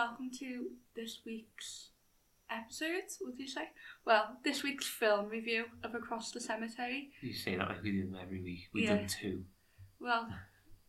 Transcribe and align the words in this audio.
welcome 0.00 0.30
to 0.38 0.68
this 0.96 1.20
week's 1.26 1.90
episode, 2.50 3.02
would 3.20 3.38
you 3.38 3.46
say? 3.46 3.68
Well, 4.06 4.38
this 4.44 4.62
week's 4.62 4.86
film 4.86 5.28
review 5.28 5.64
of 5.84 5.94
Across 5.94 6.32
the 6.32 6.40
Cemetery. 6.40 7.10
You 7.20 7.34
say 7.34 7.56
that 7.56 7.68
like 7.68 7.82
we 7.82 7.92
do 7.92 8.06
them 8.06 8.16
every 8.22 8.42
week. 8.42 8.70
We've 8.72 8.84
Yeah. 8.84 8.96
done 8.96 9.06
two. 9.08 9.44
Well, 10.00 10.32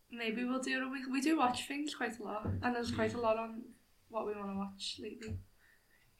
maybe 0.09 0.45
we'll 0.45 0.61
do 0.61 0.77
it 0.77 0.83
a 0.83 0.87
week. 0.87 1.03
We 1.11 1.19
do 1.19 1.37
watch 1.37 1.67
things 1.67 1.93
quite 1.93 2.19
a 2.19 2.23
lot, 2.23 2.45
and 2.45 2.73
there's 2.73 2.91
quite 2.91 3.13
a 3.13 3.19
lot 3.19 3.35
on 3.37 3.63
what 4.07 4.25
we 4.25 4.33
want 4.33 4.49
to 4.49 4.55
watch 4.55 4.97
lately. 5.01 5.39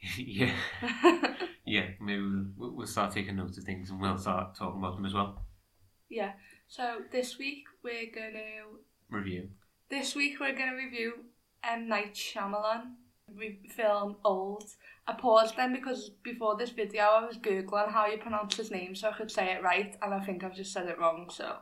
yeah, 0.18 0.54
yeah. 1.64 1.86
Maybe 1.98 2.22
we'll, 2.58 2.72
we'll 2.74 2.86
start 2.86 3.12
taking 3.14 3.36
notes 3.36 3.56
of 3.56 3.64
things 3.64 3.88
and 3.88 4.02
we'll 4.02 4.18
start 4.18 4.54
talking 4.54 4.80
about 4.80 4.96
them 4.96 5.06
as 5.06 5.14
well. 5.14 5.46
yeah, 6.10 6.32
so 6.68 6.98
this 7.10 7.38
week 7.38 7.64
we're 7.82 8.12
going 8.14 8.34
to 8.34 8.78
Review. 9.08 9.48
This 9.88 10.14
week 10.14 10.40
we're 10.40 10.54
going 10.54 10.70
to 10.70 10.76
review 10.76 11.12
M. 11.64 11.88
Night 11.88 12.14
Shyamalan 12.14 12.94
film 13.70 14.16
Old. 14.24 14.64
I 15.06 15.14
paused 15.14 15.56
then 15.56 15.72
because 15.72 16.10
before 16.22 16.56
this 16.56 16.70
video 16.70 17.02
I 17.02 17.26
was 17.26 17.38
googling 17.38 17.90
how 17.90 18.06
you 18.06 18.18
pronounce 18.18 18.56
his 18.56 18.70
name 18.70 18.94
so 18.94 19.08
I 19.08 19.12
could 19.12 19.30
say 19.30 19.52
it 19.52 19.62
right 19.62 19.96
and 20.02 20.14
I 20.14 20.20
think 20.20 20.44
I've 20.44 20.54
just 20.54 20.72
said 20.72 20.86
it 20.86 20.98
wrong 20.98 21.28
so. 21.30 21.56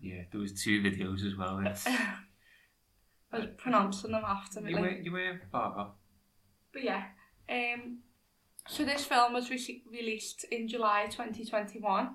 Yeah, 0.00 0.22
there 0.32 0.40
was 0.40 0.52
two 0.52 0.82
videos 0.82 1.26
as 1.26 1.36
well. 1.36 1.60
Yes. 1.62 1.86
I 3.32 3.38
was 3.38 3.46
pronouncing 3.58 4.12
them 4.12 4.24
after 4.26 4.60
me. 4.60 4.70
You, 4.70 4.76
like... 4.76 4.84
were, 4.84 4.90
you 4.90 5.12
were 5.12 5.40
far 5.52 5.78
off. 5.78 5.90
But 6.72 6.82
yeah, 6.84 7.04
um, 7.48 7.98
so 8.68 8.84
this 8.84 9.04
film 9.04 9.34
was 9.34 9.50
re 9.50 9.82
released 9.90 10.44
in 10.50 10.68
July 10.68 11.06
2021 11.10 12.10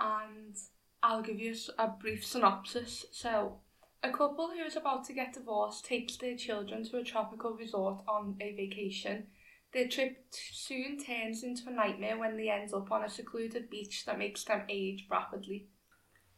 and 0.00 0.56
I'll 1.02 1.22
give 1.22 1.38
you 1.38 1.54
a 1.78 1.88
brief 1.88 2.24
synopsis. 2.24 3.06
So 3.12 3.60
a 4.04 4.12
couple 4.12 4.50
who 4.50 4.62
is 4.64 4.76
about 4.76 5.04
to 5.04 5.12
get 5.12 5.32
divorced 5.32 5.84
takes 5.84 6.16
their 6.16 6.36
children 6.36 6.84
to 6.84 6.98
a 6.98 7.04
tropical 7.04 7.52
resort 7.52 8.02
on 8.06 8.36
a 8.40 8.54
vacation. 8.54 9.26
Their 9.72 9.88
trip 9.88 10.30
t- 10.30 10.40
soon 10.52 10.98
turns 10.98 11.42
into 11.42 11.68
a 11.68 11.72
nightmare 11.72 12.18
when 12.18 12.36
they 12.36 12.48
end 12.48 12.72
up 12.72 12.92
on 12.92 13.04
a 13.04 13.08
secluded 13.08 13.70
beach 13.70 14.04
that 14.06 14.18
makes 14.18 14.44
them 14.44 14.62
age 14.68 15.06
rapidly. 15.10 15.68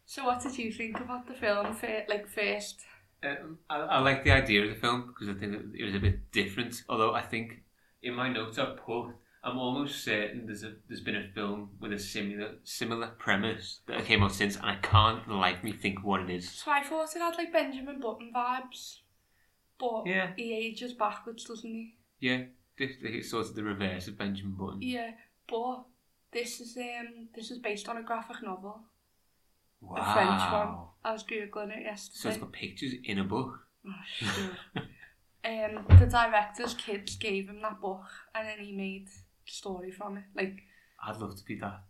So, 0.06 0.24
what 0.24 0.40
did 0.42 0.56
you 0.56 0.72
think 0.72 1.00
about 1.00 1.26
the 1.26 1.34
film? 1.34 1.74
Fir- 1.74 2.06
like 2.08 2.28
first, 2.28 2.80
Um, 3.22 3.58
I, 3.68 3.76
I 3.76 3.98
like 3.98 4.22
the 4.24 4.30
idea 4.30 4.62
of 4.62 4.68
the 4.68 4.80
film 4.80 5.08
because 5.08 5.28
I 5.28 5.38
think 5.38 5.74
it 5.74 5.84
was 5.84 5.94
a 5.94 5.98
bit 5.98 6.30
different. 6.30 6.84
Although 6.88 7.14
I 7.14 7.22
think 7.22 7.62
in 8.02 8.14
my 8.14 8.28
notes 8.28 8.58
I 8.58 8.66
put, 8.66 9.08
I'm 9.46 9.58
almost 9.58 10.02
certain 10.04 10.44
there's 10.46 10.64
a 10.64 10.72
there's 10.88 11.00
been 11.00 11.14
a 11.16 11.28
film 11.32 11.70
with 11.80 11.92
a 11.92 11.98
similar 12.00 12.56
similar 12.64 13.08
premise 13.18 13.80
that 13.86 14.04
came 14.04 14.22
out 14.24 14.32
since, 14.32 14.56
and 14.56 14.66
I 14.66 14.76
can't 14.82 15.28
like 15.30 15.62
me 15.62 15.70
think 15.72 16.02
what 16.04 16.20
it 16.20 16.30
is. 16.30 16.50
So 16.50 16.70
I 16.72 16.82
thought 16.82 17.14
it 17.14 17.20
had 17.20 17.36
like 17.38 17.52
Benjamin 17.52 18.00
Button 18.00 18.32
vibes, 18.34 18.98
but 19.78 20.06
Yeah. 20.06 20.32
he 20.36 20.52
ages 20.52 20.94
backwards, 20.94 21.44
doesn't 21.44 21.70
he? 21.70 21.94
Yeah, 22.18 22.44
this 22.76 22.90
it's 23.00 23.30
sort 23.30 23.46
of 23.46 23.54
the 23.54 23.62
reverse 23.62 24.08
of 24.08 24.18
Benjamin 24.18 24.54
Button. 24.56 24.82
Yeah, 24.82 25.12
but 25.48 25.84
this 26.32 26.60
is 26.60 26.76
um 26.76 27.28
this 27.36 27.52
is 27.52 27.58
based 27.58 27.88
on 27.88 27.98
a 27.98 28.02
graphic 28.02 28.42
novel, 28.42 28.80
Wow. 29.80 29.96
a 29.96 30.12
French 30.12 30.52
one. 30.52 30.76
I 31.04 31.12
was 31.12 31.22
googling 31.22 31.76
it 31.76 31.84
yesterday. 31.84 32.18
So 32.18 32.28
it's 32.30 32.38
got 32.38 32.52
pictures 32.52 32.94
in 33.04 33.20
a 33.20 33.24
book. 33.24 33.60
Oh, 33.86 33.92
sure. 34.08 34.56
um, 35.44 35.86
the 36.00 36.06
director's 36.06 36.74
kids 36.74 37.14
gave 37.16 37.48
him 37.48 37.62
that 37.62 37.80
book, 37.80 38.02
and 38.34 38.48
then 38.48 38.58
he 38.58 38.72
made 38.72 39.08
story 39.46 39.90
from 39.90 40.18
it. 40.18 40.24
Like, 40.34 40.58
I'd 41.04 41.16
love 41.16 41.36
to 41.36 41.44
be 41.44 41.58
that, 41.60 41.82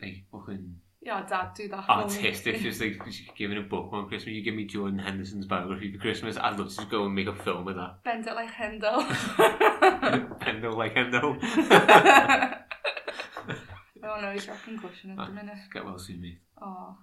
like, 0.00 0.24
fucking... 0.30 0.76
Yeah, 1.00 1.24
Dad, 1.24 1.50
do 1.54 1.68
that. 1.68 1.88
Artistic, 1.88 2.60
just 2.60 2.80
like 2.80 3.00
giving 3.36 3.56
a 3.56 3.62
book 3.62 3.90
on 3.92 4.08
Christmas. 4.08 4.34
You 4.34 4.42
give 4.42 4.54
me 4.54 4.64
Jordan 4.64 4.98
Henderson's 4.98 5.46
biography 5.46 5.92
for 5.92 5.98
Christmas. 5.98 6.36
I'd 6.36 6.58
love 6.58 6.70
to 6.70 6.76
just 6.76 6.90
go 6.90 7.04
and 7.04 7.14
make 7.14 7.28
a 7.28 7.34
film 7.36 7.64
with 7.64 7.76
that. 7.76 8.02
Bend 8.02 8.26
it 8.26 8.34
like 8.34 8.50
Hendo. 8.50 9.06
Bend 10.40 10.64
it 10.64 10.70
like 10.70 10.96
Hendo. 10.96 11.38
oh 14.02 14.20
no, 14.20 14.32
he's 14.32 14.48
rocking 14.48 14.76
cushion 14.78 15.16
at 15.18 15.28
the 15.28 15.32
minute. 15.32 15.58
Get 15.72 15.84
well 15.84 15.98
soon, 16.00 16.20
mate. 16.20 16.40
Oh. 16.60 16.96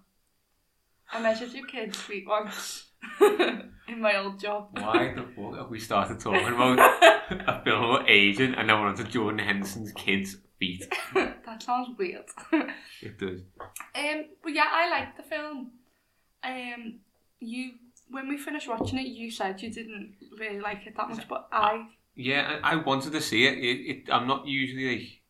I 1.11 1.21
measured 1.21 1.53
your 1.53 1.65
kid's 1.65 1.97
feet 1.97 2.25
once. 2.27 2.87
in 3.87 4.01
my 4.01 4.17
old 4.17 4.39
job. 4.39 4.69
Why 4.71 5.13
the 5.15 5.23
fuck 5.35 5.57
have 5.57 5.69
we 5.69 5.79
started 5.79 6.19
talking 6.19 6.47
about 6.47 6.79
a 7.29 7.61
film 7.63 7.83
about 7.83 8.09
aging 8.09 8.53
and 8.55 8.67
now 8.67 8.81
we're 8.81 8.89
on 8.89 8.95
to 8.97 9.03
Jordan 9.03 9.39
Henderson's 9.39 9.91
kids' 9.91 10.37
feet? 10.59 10.85
that 11.13 11.63
sounds 11.63 11.89
weird. 11.97 12.25
It 13.01 13.19
does. 13.19 13.41
um, 13.95 14.25
but 14.43 14.53
yeah, 14.53 14.67
I 14.71 14.89
liked 14.89 15.17
the 15.17 15.23
film. 15.23 15.71
Um, 16.43 16.99
you 17.39 17.71
when 18.09 18.27
we 18.29 18.37
finished 18.37 18.67
watching 18.67 18.99
it, 18.99 19.07
you 19.07 19.31
said 19.31 19.61
you 19.61 19.71
didn't 19.71 20.15
really 20.39 20.59
like 20.59 20.85
it 20.85 20.95
that 20.95 21.09
much, 21.09 21.27
but 21.27 21.47
I 21.51 21.87
Yeah, 22.15 22.59
I, 22.63 22.73
I 22.73 22.75
wanted 22.75 23.13
to 23.13 23.21
see 23.21 23.45
it. 23.45 23.57
it, 23.57 23.89
it 23.89 24.09
I'm 24.11 24.27
not 24.27 24.47
usually 24.47 24.95
like. 24.95 25.21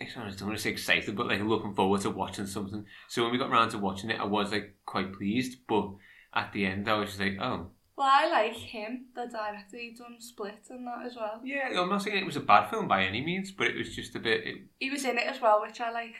I 0.00 0.06
don't 0.14 0.42
want 0.42 0.56
to 0.56 0.58
say 0.58 0.70
excited, 0.70 1.14
but 1.14 1.28
like 1.28 1.40
looking 1.42 1.74
forward 1.74 2.00
to 2.00 2.10
watching 2.10 2.46
something. 2.46 2.84
So 3.08 3.22
when 3.22 3.30
we 3.30 3.38
got 3.38 3.50
round 3.50 3.70
to 3.70 3.78
watching 3.78 4.10
it, 4.10 4.18
I 4.20 4.24
was 4.24 4.50
like 4.50 4.74
quite 4.84 5.12
pleased. 5.12 5.58
But 5.68 5.90
at 6.34 6.52
the 6.52 6.66
end, 6.66 6.88
I 6.88 6.94
was 6.94 7.10
just 7.10 7.20
like, 7.20 7.36
oh, 7.40 7.68
well, 7.96 8.08
I 8.10 8.28
like 8.28 8.54
him, 8.54 9.06
the 9.14 9.26
director. 9.26 9.76
He 9.76 9.94
done 9.96 10.16
Split 10.18 10.66
and 10.70 10.86
that 10.86 11.06
as 11.06 11.14
well. 11.16 11.40
yeah. 11.44 11.68
I'm 11.80 11.90
not 11.90 12.02
saying 12.02 12.16
it 12.16 12.26
was 12.26 12.36
a 12.36 12.40
bad 12.40 12.70
film 12.70 12.88
by 12.88 13.04
any 13.04 13.20
means, 13.20 13.52
but 13.52 13.66
it 13.66 13.76
was 13.76 13.94
just 13.94 14.16
a 14.16 14.18
bit. 14.18 14.46
It, 14.46 14.56
He 14.80 14.90
was 14.90 15.04
in 15.04 15.18
it 15.18 15.26
as 15.26 15.40
well, 15.40 15.60
which 15.60 15.80
I 15.80 15.90
like. 15.90 16.14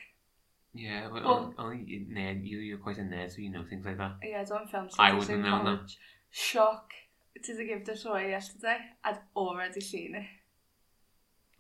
yeah, 0.75 1.09
well, 1.09 1.23
Well- 1.23 1.55
only 1.59 1.79
oh, 1.79 1.83
oh, 1.85 1.87
you- 1.87 2.07
nerd. 2.13 2.47
You, 2.47 2.59
you're 2.59 2.79
quite 2.79 2.99
a 2.99 3.03
nerd, 3.03 3.31
so 3.33 3.41
you 3.41 3.51
know 3.51 3.65
things 3.69 3.87
like 3.87 3.97
that. 3.99 4.17
Yeah, 4.23 4.45
done 4.45 4.67
film 4.69 4.89
I 4.99 5.13
wouldn't 5.15 5.43
know 5.43 5.65
that. 5.65 5.91
Shock 6.31 6.93
to 7.43 7.57
the 7.57 7.65
give 7.65 7.87
this 7.87 8.05
away 8.05 8.31
yesterday. 8.31 8.77
I'd 9.03 9.19
already 9.35 9.81
seen 9.81 10.15
it. 10.15 10.27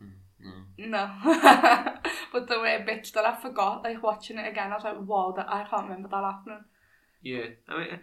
Mm, 0.02 0.64
no. 0.78 0.86
No. 0.88 1.94
but 2.32 2.48
there 2.48 2.60
were 2.60 2.84
bits 2.84 3.10
that 3.12 3.24
I 3.24 3.40
forgot, 3.40 3.82
like 3.82 4.02
watching 4.02 4.38
it 4.38 4.48
again, 4.48 4.72
I 4.72 4.74
was 4.76 4.84
like, 4.84 5.00
wow, 5.00 5.32
that 5.36 5.48
I 5.48 5.64
can't 5.64 5.84
remember 5.84 6.08
that 6.08 6.22
happening. 6.24 6.64
Yeah, 7.22 7.46
I 7.68 7.78
mean, 7.78 8.00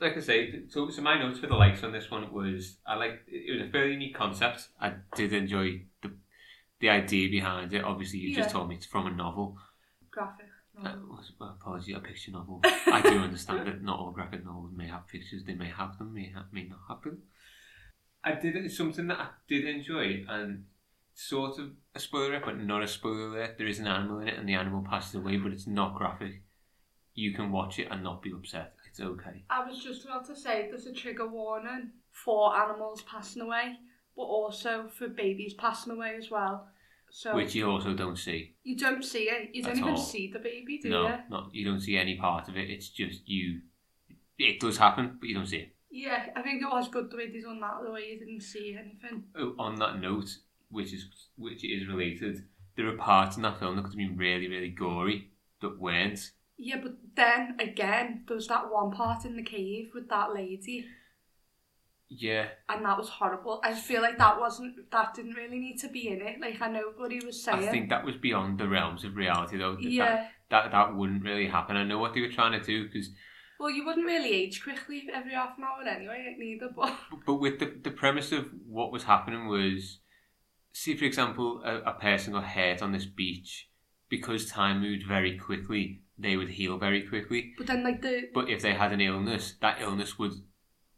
like 0.00 0.16
I 0.16 0.20
say, 0.20 0.62
so, 0.68 0.90
so 0.90 1.02
my 1.02 1.18
notes 1.18 1.38
for 1.38 1.46
the 1.46 1.54
likes 1.54 1.82
on 1.82 1.92
this 1.92 2.10
one 2.10 2.32
was 2.32 2.76
I 2.86 2.94
like 2.96 3.20
it 3.26 3.52
was 3.52 3.68
a 3.68 3.70
fairly 3.70 3.92
unique 3.92 4.14
concept. 4.14 4.68
I 4.80 4.94
did 5.16 5.32
enjoy 5.32 5.82
the 6.02 6.12
the 6.80 6.88
idea 6.88 7.28
behind 7.28 7.72
it. 7.72 7.84
Obviously, 7.84 8.20
you 8.20 8.34
just 8.34 8.50
told 8.50 8.68
me 8.68 8.76
it's 8.76 8.86
from 8.86 9.06
a 9.06 9.10
novel. 9.10 9.56
Graphic. 10.10 10.46
Uh, 10.80 10.92
well, 11.40 11.54
apology, 11.58 11.92
a 11.92 11.98
picture 11.98 12.30
novel. 12.30 12.60
I 12.64 13.00
do 13.02 13.18
understand 13.18 13.66
that 13.66 13.82
not 13.82 13.98
all 13.98 14.12
graphic 14.12 14.44
novels 14.44 14.70
may 14.76 14.86
have 14.86 15.08
pictures. 15.08 15.42
They 15.44 15.54
may 15.54 15.68
have 15.68 15.98
them, 15.98 16.14
may 16.14 16.30
have, 16.32 16.44
may 16.52 16.64
not 16.68 16.78
have 16.88 17.02
them. 17.02 17.22
I 18.22 18.34
did 18.34 18.54
it's 18.54 18.76
something 18.76 19.08
that 19.08 19.18
I 19.18 19.28
did 19.48 19.64
enjoy 19.64 20.24
and 20.28 20.66
sort 21.14 21.58
of 21.58 21.70
a 21.96 21.98
spoiler 21.98 22.40
but 22.44 22.58
not 22.58 22.84
a 22.84 22.88
spoiler. 22.88 23.54
There 23.58 23.66
is 23.66 23.80
an 23.80 23.88
animal 23.88 24.20
in 24.20 24.28
it, 24.28 24.38
and 24.38 24.48
the 24.48 24.54
animal 24.54 24.84
passes 24.88 25.16
away, 25.16 25.36
but 25.36 25.52
it's 25.52 25.66
not 25.66 25.96
graphic. 25.96 26.42
You 27.14 27.34
can 27.34 27.50
watch 27.50 27.80
it 27.80 27.88
and 27.90 28.04
not 28.04 28.22
be 28.22 28.30
upset. 28.30 28.74
It's 28.88 29.00
okay. 29.00 29.44
I 29.50 29.66
was 29.68 29.82
just 29.82 30.04
about 30.04 30.26
to 30.26 30.36
say 30.36 30.66
there's 30.70 30.86
a 30.86 30.92
trigger 30.92 31.26
warning 31.26 31.90
for 32.10 32.56
animals 32.56 33.02
passing 33.02 33.42
away, 33.42 33.76
but 34.16 34.22
also 34.22 34.88
for 34.88 35.08
babies 35.08 35.54
passing 35.54 35.92
away 35.92 36.16
as 36.16 36.30
well. 36.30 36.68
So 37.10 37.34
Which 37.34 37.54
you 37.54 37.70
also 37.70 37.94
don't 37.94 38.18
see. 38.18 38.54
you 38.64 38.76
don't 38.76 39.02
see 39.04 39.24
it. 39.30 39.50
You 39.54 39.62
don't 39.62 39.72
At 39.72 39.78
even 39.78 39.90
all. 39.90 39.96
see 39.96 40.30
the 40.30 40.38
baby, 40.38 40.78
do 40.82 40.90
no, 40.90 41.08
you? 41.08 41.14
not 41.30 41.54
you 41.54 41.64
don't 41.64 41.80
see 41.80 41.96
any 41.96 42.16
part 42.18 42.48
of 42.48 42.56
it. 42.56 42.68
It's 42.70 42.88
just 42.90 43.26
you. 43.26 43.60
It 44.38 44.60
does 44.60 44.76
happen, 44.76 45.16
but 45.18 45.28
you 45.28 45.34
don't 45.34 45.46
see 45.46 45.56
it. 45.58 45.74
Yeah, 45.90 46.26
I 46.36 46.42
think 46.42 46.62
it 46.62 46.66
was 46.70 46.88
good 46.88 47.10
the 47.10 47.16
way 47.16 47.30
they 47.30 47.40
done 47.40 47.60
that, 47.60 47.78
the 47.82 47.90
way 47.90 48.10
you 48.12 48.18
didn't 48.18 48.42
see 48.42 48.76
anything. 48.78 49.24
Oh, 49.36 49.54
on 49.58 49.76
that 49.76 50.00
note, 50.00 50.28
which 50.70 50.92
is 50.92 51.06
which 51.36 51.64
is 51.64 51.88
related, 51.88 52.44
there 52.76 52.86
are 52.88 52.96
parts 52.96 53.36
in 53.36 53.42
that 53.42 53.58
film 53.58 53.76
that 53.76 53.82
could 53.82 53.92
have 53.92 53.96
been 53.98 54.16
really, 54.18 54.48
really 54.48 54.68
gory 54.70 55.30
that 55.62 55.80
weren't. 55.80 56.32
Yeah, 56.58 56.80
but 56.82 56.94
then 57.14 57.56
again, 57.60 58.24
there 58.26 58.34
was 58.36 58.48
that 58.48 58.70
one 58.70 58.90
part 58.90 59.24
in 59.24 59.36
the 59.36 59.42
cave 59.44 59.90
with 59.94 60.08
that 60.08 60.34
lady, 60.34 60.86
Yeah, 62.08 62.48
and 62.68 62.84
that 62.84 62.98
was 62.98 63.08
horrible. 63.08 63.60
I 63.62 63.74
feel 63.74 64.02
like 64.02 64.18
that 64.18 64.40
wasn't, 64.40 64.90
that 64.90 65.14
didn't 65.14 65.34
really 65.34 65.58
need 65.58 65.78
to 65.80 65.88
be 65.88 66.08
in 66.08 66.20
it. 66.22 66.40
Like, 66.40 66.60
I 66.60 66.68
know 66.68 66.92
what 66.96 67.12
he 67.12 67.20
was 67.24 67.42
saying. 67.42 67.68
I 67.68 67.70
think 67.70 67.90
that 67.90 68.04
was 68.04 68.16
beyond 68.16 68.58
the 68.58 68.66
realms 68.68 69.04
of 69.04 69.14
reality, 69.14 69.58
though. 69.58 69.74
That- 69.76 69.82
yeah. 69.84 70.28
that, 70.50 70.64
that 70.64 70.70
that 70.72 70.96
wouldn't 70.96 71.22
really 71.22 71.46
happen. 71.46 71.76
I 71.76 71.84
know 71.84 71.98
what 71.98 72.14
they 72.14 72.22
were 72.22 72.32
trying 72.32 72.58
to 72.58 72.64
do 72.66 72.84
because, 72.86 73.10
Well, 73.60 73.70
you 73.70 73.84
wouldn't 73.84 74.06
really 74.06 74.32
age 74.32 74.62
quickly 74.62 75.06
every 75.12 75.32
half 75.34 75.58
an 75.58 75.64
hour 75.64 75.86
anyway, 75.86 76.24
like, 76.28 76.38
neither, 76.38 76.70
but. 76.76 76.96
but 77.26 77.34
with 77.34 77.58
the 77.60 77.72
the 77.82 77.90
premise 77.90 78.32
of 78.32 78.46
what 78.66 78.90
was 78.90 79.04
happening 79.04 79.46
was, 79.46 79.98
see 80.72 80.96
for 80.96 81.04
example, 81.04 81.60
a, 81.64 81.90
a 81.90 81.92
person 82.00 82.32
got 82.32 82.44
hurt 82.44 82.80
on 82.82 82.92
this 82.92 83.04
beach 83.06 83.68
because 84.08 84.46
time 84.50 84.80
moved 84.80 85.04
very 85.06 85.38
quickly. 85.38 86.00
They 86.18 86.36
would 86.36 86.48
heal 86.48 86.78
very 86.78 87.02
quickly. 87.02 87.54
But 87.56 87.68
then, 87.68 87.84
like, 87.84 88.02
the. 88.02 88.28
But 88.34 88.48
if 88.50 88.62
they 88.62 88.74
had 88.74 88.92
an 88.92 89.00
illness, 89.00 89.54
that 89.60 89.80
illness 89.80 90.18
would 90.18 90.32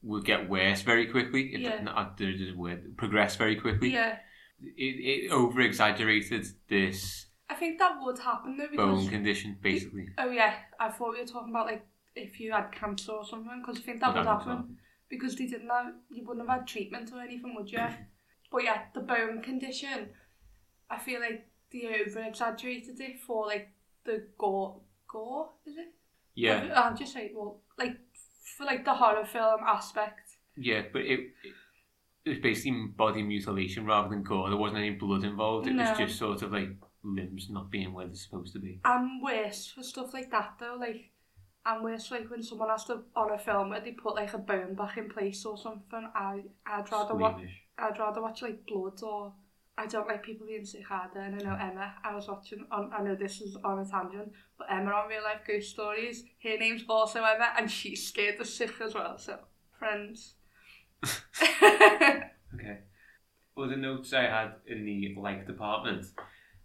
would 0.02 0.25
get 0.25 0.49
worse 0.49 0.81
very 0.81 1.06
quickly. 1.06 1.55
If 1.55 1.61
Yeah. 1.61 1.82
not, 1.82 2.20
uh, 2.20 2.25
a 2.25 2.52
word 2.56 2.96
progress 2.96 3.37
very 3.37 3.56
quickly. 3.56 3.90
Yeah. 3.93 4.19
It, 4.62 5.26
it 5.26 5.31
over 5.31 5.61
exaggerated 5.61 6.46
this 6.69 7.26
I 7.50 7.55
think 7.55 7.81
that 7.81 7.96
would 8.00 8.19
happen 8.19 8.56
though, 8.56 8.69
because 8.70 9.00
bone 9.02 9.08
condition 9.08 9.58
basically. 9.61 10.08
Oh, 10.17 10.31
yeah, 10.31 10.55
I 10.78 10.88
thought 10.88 11.14
we 11.14 11.20
were 11.20 11.26
talking 11.26 11.50
about, 11.50 11.66
like, 11.66 11.84
if 12.14 12.38
you 12.38 12.52
had 12.52 12.70
cancer 12.70 13.11
or 13.11 13.26
something, 13.26 13.61
because 13.61 13.78
I 13.78 13.82
think 13.82 14.00
that 14.00 14.14
would 14.14 14.25
was 14.25 14.44
happen. 14.44 14.78
Because 15.08 15.34
they 15.34 15.46
didn't 15.46 15.69
have. 15.69 15.93
You 16.11 16.25
wouldn't 16.25 16.49
have 16.49 16.61
had 16.61 16.69
treatment 16.69 17.11
or 17.12 17.20
anything, 17.20 17.55
would 17.56 17.70
you? 17.70 17.81
But 18.52 18.64
yeah, 18.64 18.82
the 18.94 19.00
bone 19.00 19.43
condition, 19.43 20.08
I 20.90 20.99
feel 20.99 21.20
like 21.20 21.46
they 21.73 21.87
over 21.87 22.20
exaggerated 22.20 23.00
it 23.00 23.20
for 23.20 23.46
like 23.46 23.69
the 24.05 24.26
gore. 24.38 24.81
gore, 25.11 25.51
is 25.67 25.77
it? 25.77 25.93
Yeah. 26.35 26.71
Or, 26.71 26.75
I'm 26.77 26.97
just 26.97 27.12
saying, 27.12 27.33
well, 27.35 27.61
like, 27.79 27.97
for 28.57 28.65
like 28.65 28.85
the 28.85 28.95
horror 28.95 29.25
film 29.25 29.61
aspect. 29.67 30.37
Yeah, 30.57 30.83
but 30.93 31.03
it, 31.03 31.21
it, 31.45 31.55
it 32.25 32.29
was 32.31 32.39
basically 32.39 32.87
body 32.97 33.23
mutilation 33.23 33.87
rather 33.87 34.09
than 34.09 34.23
gore. 34.23 34.49
There 34.49 34.59
wasn't 34.59 34.81
any 34.81 34.91
blood 34.91 35.25
involved. 35.25 35.67
It 35.67 35.75
no. 35.75 35.89
was 35.89 35.99
just 35.99 36.19
sort 36.19 36.43
of 36.43 36.53
like 36.53 36.71
limbs 37.03 37.49
not 37.51 37.71
being 37.71 37.93
where 37.93 38.07
they're 38.07 38.15
supposed 38.15 38.53
to 38.53 38.59
be. 38.59 38.81
I'm 38.85 39.23
worse 39.23 39.73
for 39.75 39.83
stuff 39.83 40.12
like 40.12 40.31
that 40.31 40.55
though, 40.61 40.77
like, 40.79 41.11
I'm 41.65 41.83
worse 41.83 42.11
like 42.11 42.31
when 42.31 42.43
someone 42.43 42.71
has 42.71 42.85
to, 42.87 43.03
on 43.15 43.33
a 43.33 43.39
film 43.39 43.71
where 43.71 43.81
they 43.81 43.93
put 43.93 44.15
like 44.15 44.33
a 44.33 44.39
bone 44.39 44.75
back 44.75 44.97
in 44.97 45.09
place 45.09 45.45
or 45.45 45.59
something, 45.59 46.11
I, 46.15 46.43
I'd 46.67 46.91
rather 46.91 47.15
watch, 47.15 47.43
I'd 47.79 47.99
rather 47.99 48.23
watch 48.23 48.43
like 48.43 48.67
blood 48.67 49.01
or 49.03 49.33
I 49.78 49.87
don't 49.87 50.06
like 50.06 50.22
people 50.22 50.46
being 50.46 50.64
sick 50.64 50.84
either. 50.90 51.20
And 51.20 51.37
I 51.37 51.38
know 51.38 51.56
mm. 51.56 51.70
Emma, 51.70 51.94
I 52.05 52.14
was 52.14 52.28
watching 52.28 52.67
on 52.70 52.90
I 52.96 53.02
know 53.02 53.14
this 53.14 53.40
is 53.40 53.56
on 53.64 53.78
a 53.78 53.84
tangent, 53.84 54.32
but 54.58 54.67
Emma 54.70 54.90
on 54.90 55.08
real 55.08 55.22
life 55.22 55.40
ghost 55.46 55.70
stories, 55.70 56.25
her 56.43 56.58
name's 56.58 56.84
also 56.88 57.20
Emma 57.25 57.52
and 57.56 57.70
she's 57.70 58.06
scared 58.06 58.40
of 58.40 58.46
sick 58.46 58.72
as 58.81 58.94
well, 58.94 59.19
so 59.19 59.38
friends. 59.78 60.34
Okay. 62.52 62.78
Well, 63.56 63.69
the 63.69 63.76
notes 63.76 64.12
I 64.12 64.22
had 64.22 64.55
in 64.67 64.84
the 64.84 65.14
like 65.17 65.46
department, 65.46 66.06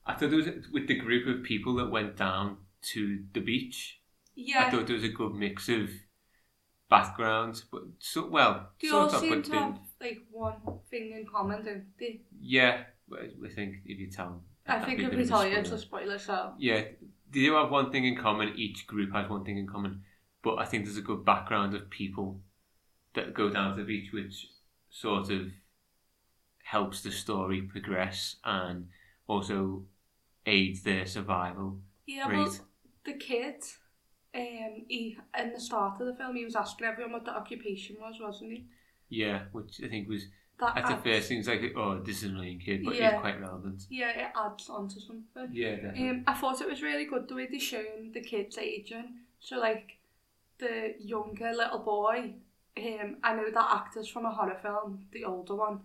I 0.05 0.13
thought 0.13 0.33
it 0.33 0.35
was 0.35 0.47
with 0.71 0.87
the 0.87 0.95
group 0.95 1.27
of 1.27 1.43
people 1.43 1.75
that 1.75 1.91
went 1.91 2.17
down 2.17 2.57
to 2.93 3.23
the 3.33 3.39
beach. 3.39 4.01
Yeah. 4.35 4.65
I 4.65 4.71
thought 4.71 4.87
there 4.87 4.95
was 4.95 5.03
a 5.03 5.09
good 5.09 5.33
mix 5.33 5.69
of 5.69 5.89
backgrounds, 6.89 7.65
but 7.71 7.81
so 7.99 8.27
well, 8.29 8.69
They 8.81 8.87
sort 8.87 9.09
all 9.09 9.15
of, 9.15 9.21
seem 9.21 9.43
to 9.43 9.51
have 9.53 9.79
like 10.01 10.19
one 10.31 10.55
thing 10.89 11.11
in 11.11 11.25
common, 11.31 11.63
don't 11.65 11.85
they? 11.99 12.21
yeah. 12.39 12.83
I 13.11 13.49
think 13.49 13.77
if 13.85 13.99
you 13.99 14.09
tell, 14.09 14.25
them. 14.27 14.41
I 14.67 14.79
think 14.79 14.99
if 14.99 15.13
we 15.13 15.25
tell 15.25 15.45
you 15.45 15.57
it's 15.57 15.71
a 15.71 15.77
spoiler, 15.77 16.17
so 16.17 16.53
Yeah, 16.57 16.81
they 17.31 17.41
do 17.41 17.55
have 17.55 17.71
one 17.71 17.91
thing 17.91 18.05
in 18.05 18.17
common. 18.17 18.53
Each 18.55 18.87
group 18.87 19.13
has 19.13 19.29
one 19.29 19.43
thing 19.43 19.57
in 19.57 19.67
common, 19.67 20.03
but 20.43 20.55
I 20.55 20.65
think 20.65 20.85
there's 20.85 20.97
a 20.97 21.01
good 21.01 21.23
background 21.25 21.75
of 21.75 21.89
people 21.89 22.41
that 23.13 23.33
go 23.33 23.49
down 23.49 23.71
to 23.71 23.81
the 23.81 23.85
beach, 23.85 24.11
which 24.11 24.47
sort 24.89 25.29
of 25.29 25.51
helps 26.63 27.01
the 27.01 27.11
story 27.11 27.61
progress 27.61 28.37
and 28.43 28.87
also 29.27 29.83
aids 30.45 30.81
their 30.83 31.05
survival. 31.05 31.79
Yeah, 32.05 32.27
well, 32.27 32.55
the 33.05 33.13
kid, 33.13 33.63
um, 34.33 34.85
he 34.87 35.17
in 35.39 35.53
the 35.53 35.59
start 35.59 36.01
of 36.01 36.07
the 36.07 36.15
film, 36.15 36.35
he 36.35 36.45
was 36.45 36.55
asking 36.55 36.87
everyone 36.87 37.13
what 37.13 37.25
the 37.25 37.35
occupation 37.35 37.97
was, 37.99 38.15
wasn't 38.19 38.51
he? 38.51 38.65
Yeah, 39.09 39.43
which 39.51 39.79
I 39.83 39.87
think 39.87 40.09
was 40.09 40.25
That 40.59 40.77
at 40.77 40.85
the 40.85 40.93
adds- 40.93 41.03
first 41.03 41.27
thing 41.27 41.39
it's 41.39 41.47
like, 41.47 41.73
oh, 41.75 41.99
this 41.99 42.17
is 42.17 42.23
an 42.29 42.35
annoying 42.35 42.59
kid, 42.59 42.83
but 42.85 42.95
Yeah. 42.95 43.11
it's 43.11 43.21
quite 43.21 43.39
relevant. 43.41 43.85
Yeah, 43.89 44.09
it 44.11 44.31
adds 44.35 44.69
on 44.69 44.87
to 44.87 44.99
something. 45.01 45.49
Yeah, 45.51 45.75
definitely. 45.75 46.09
Um, 46.09 46.23
I 46.27 46.33
thought 46.33 46.61
it 46.61 46.69
was 46.69 46.81
really 46.81 47.05
good 47.05 47.27
the 47.27 47.35
way 47.35 47.47
they 47.51 47.59
shown 47.59 48.11
the 48.13 48.21
kids 48.21 48.57
aging. 48.57 49.19
So 49.39 49.57
like 49.57 49.97
the 50.59 50.95
younger 50.99 51.51
little 51.51 51.79
boy, 51.79 52.35
um, 52.77 53.17
I 53.23 53.35
know 53.35 53.49
that 53.51 53.67
actor's 53.71 54.07
from 54.07 54.25
a 54.25 54.31
horror 54.31 54.57
film, 54.61 55.07
the 55.11 55.25
older 55.25 55.55
one, 55.55 55.81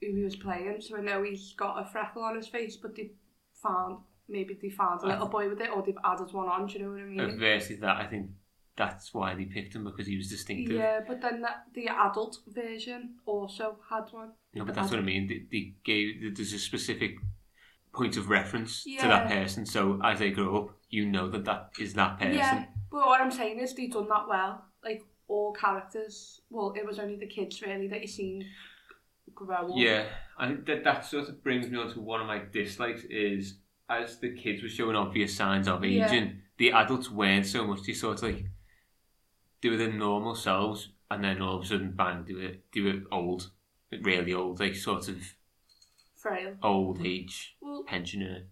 who 0.00 0.14
he 0.14 0.22
was 0.22 0.36
playing. 0.36 0.80
So 0.80 0.96
I 0.96 1.00
know 1.00 1.22
he's 1.24 1.52
got 1.54 1.82
a 1.82 1.84
freckle 1.90 2.22
on 2.22 2.36
his 2.36 2.46
face, 2.46 2.76
but 2.76 2.94
they 2.94 3.10
found 3.54 3.98
maybe 4.28 4.54
they 4.54 4.70
found 4.70 5.02
a 5.02 5.06
little 5.06 5.26
boy 5.28 5.48
with 5.48 5.60
it, 5.60 5.70
or 5.70 5.82
they've 5.82 5.98
added 6.04 6.32
one 6.32 6.48
on. 6.48 6.66
Do 6.66 6.74
you 6.78 6.84
know 6.84 6.90
what 6.92 7.00
I 7.00 7.04
mean? 7.04 7.38
Versus 7.38 7.80
that, 7.80 7.96
I 7.96 8.06
think 8.06 8.30
that's 8.76 9.14
why 9.14 9.34
they 9.34 9.44
picked 9.44 9.74
him 9.74 9.84
because 9.84 10.06
he 10.06 10.16
was 10.16 10.28
distinctive. 10.28 10.76
Yeah, 10.76 11.00
but 11.06 11.20
then 11.20 11.40
the, 11.40 11.48
the 11.74 11.88
adult 11.88 12.38
version 12.48 13.14
also 13.24 13.78
had 13.88 14.04
one. 14.10 14.32
No, 14.54 14.64
but 14.64 14.74
that's 14.74 14.90
what 14.90 14.98
I 14.98 15.02
mean. 15.02 15.28
They, 15.28 15.44
they 15.50 15.74
gave 15.84 16.36
there's 16.36 16.52
a 16.52 16.58
specific 16.58 17.16
point 17.92 18.16
of 18.16 18.28
reference 18.28 18.82
to 18.84 19.02
that 19.02 19.28
person. 19.28 19.64
So 19.64 20.00
as 20.02 20.18
they 20.18 20.30
grow 20.30 20.56
up, 20.56 20.76
you 20.90 21.06
know 21.06 21.28
that 21.30 21.44
that 21.44 21.70
is 21.78 21.94
that 21.94 22.18
person. 22.18 22.34
Yeah, 22.34 22.64
but 22.90 23.06
what 23.06 23.20
I'm 23.20 23.30
saying 23.30 23.60
is 23.60 23.74
they 23.74 23.86
done 23.86 24.08
that 24.08 24.26
well. 24.28 24.64
Like 24.82 25.02
all 25.28 25.52
characters, 25.52 26.40
well, 26.50 26.74
it 26.76 26.84
was 26.84 26.98
only 26.98 27.16
the 27.16 27.26
kids 27.26 27.62
really 27.62 27.88
that 27.88 28.00
you 28.00 28.08
seen 28.08 28.44
grow 29.34 29.56
up. 29.56 29.70
Yeah, 29.76 30.06
I 30.38 30.48
think 30.48 30.66
that 30.66 30.84
that 30.84 31.04
sort 31.04 31.28
of 31.28 31.42
brings 31.42 31.68
me 31.70 31.78
on 31.78 31.92
to 31.92 32.00
one 32.00 32.20
of 32.20 32.26
my 32.26 32.42
dislikes 32.52 33.04
is 33.08 33.58
as 33.88 34.18
the 34.18 34.34
kids 34.34 34.62
were 34.62 34.68
showing 34.68 34.96
obvious 34.96 35.36
signs 35.36 35.68
of 35.68 35.84
Yeah. 35.84 36.06
aging, 36.06 36.40
the 36.58 36.72
adults 36.72 37.10
weren't 37.10 37.46
so 37.46 37.66
much. 37.66 37.82
They 37.82 37.92
sort 37.92 38.18
of 38.18 38.22
like 38.24 38.44
they 39.64 39.70
were 39.70 39.78
their 39.78 39.92
normal 39.92 40.34
selves, 40.34 40.90
and 41.10 41.24
then 41.24 41.40
all 41.40 41.56
of 41.56 41.64
a 41.64 41.66
sudden, 41.66 41.92
bang, 41.92 42.24
they 42.28 42.34
were 42.34 42.52
they 42.74 42.80
were 42.82 43.00
old, 43.10 43.50
really 44.02 44.34
old, 44.34 44.60
like 44.60 44.74
sort 44.76 45.08
of 45.08 45.16
frail. 46.14 46.54
old 46.62 47.00
age 47.04 47.56
Well, 47.62 47.82
pensioner 47.86 48.42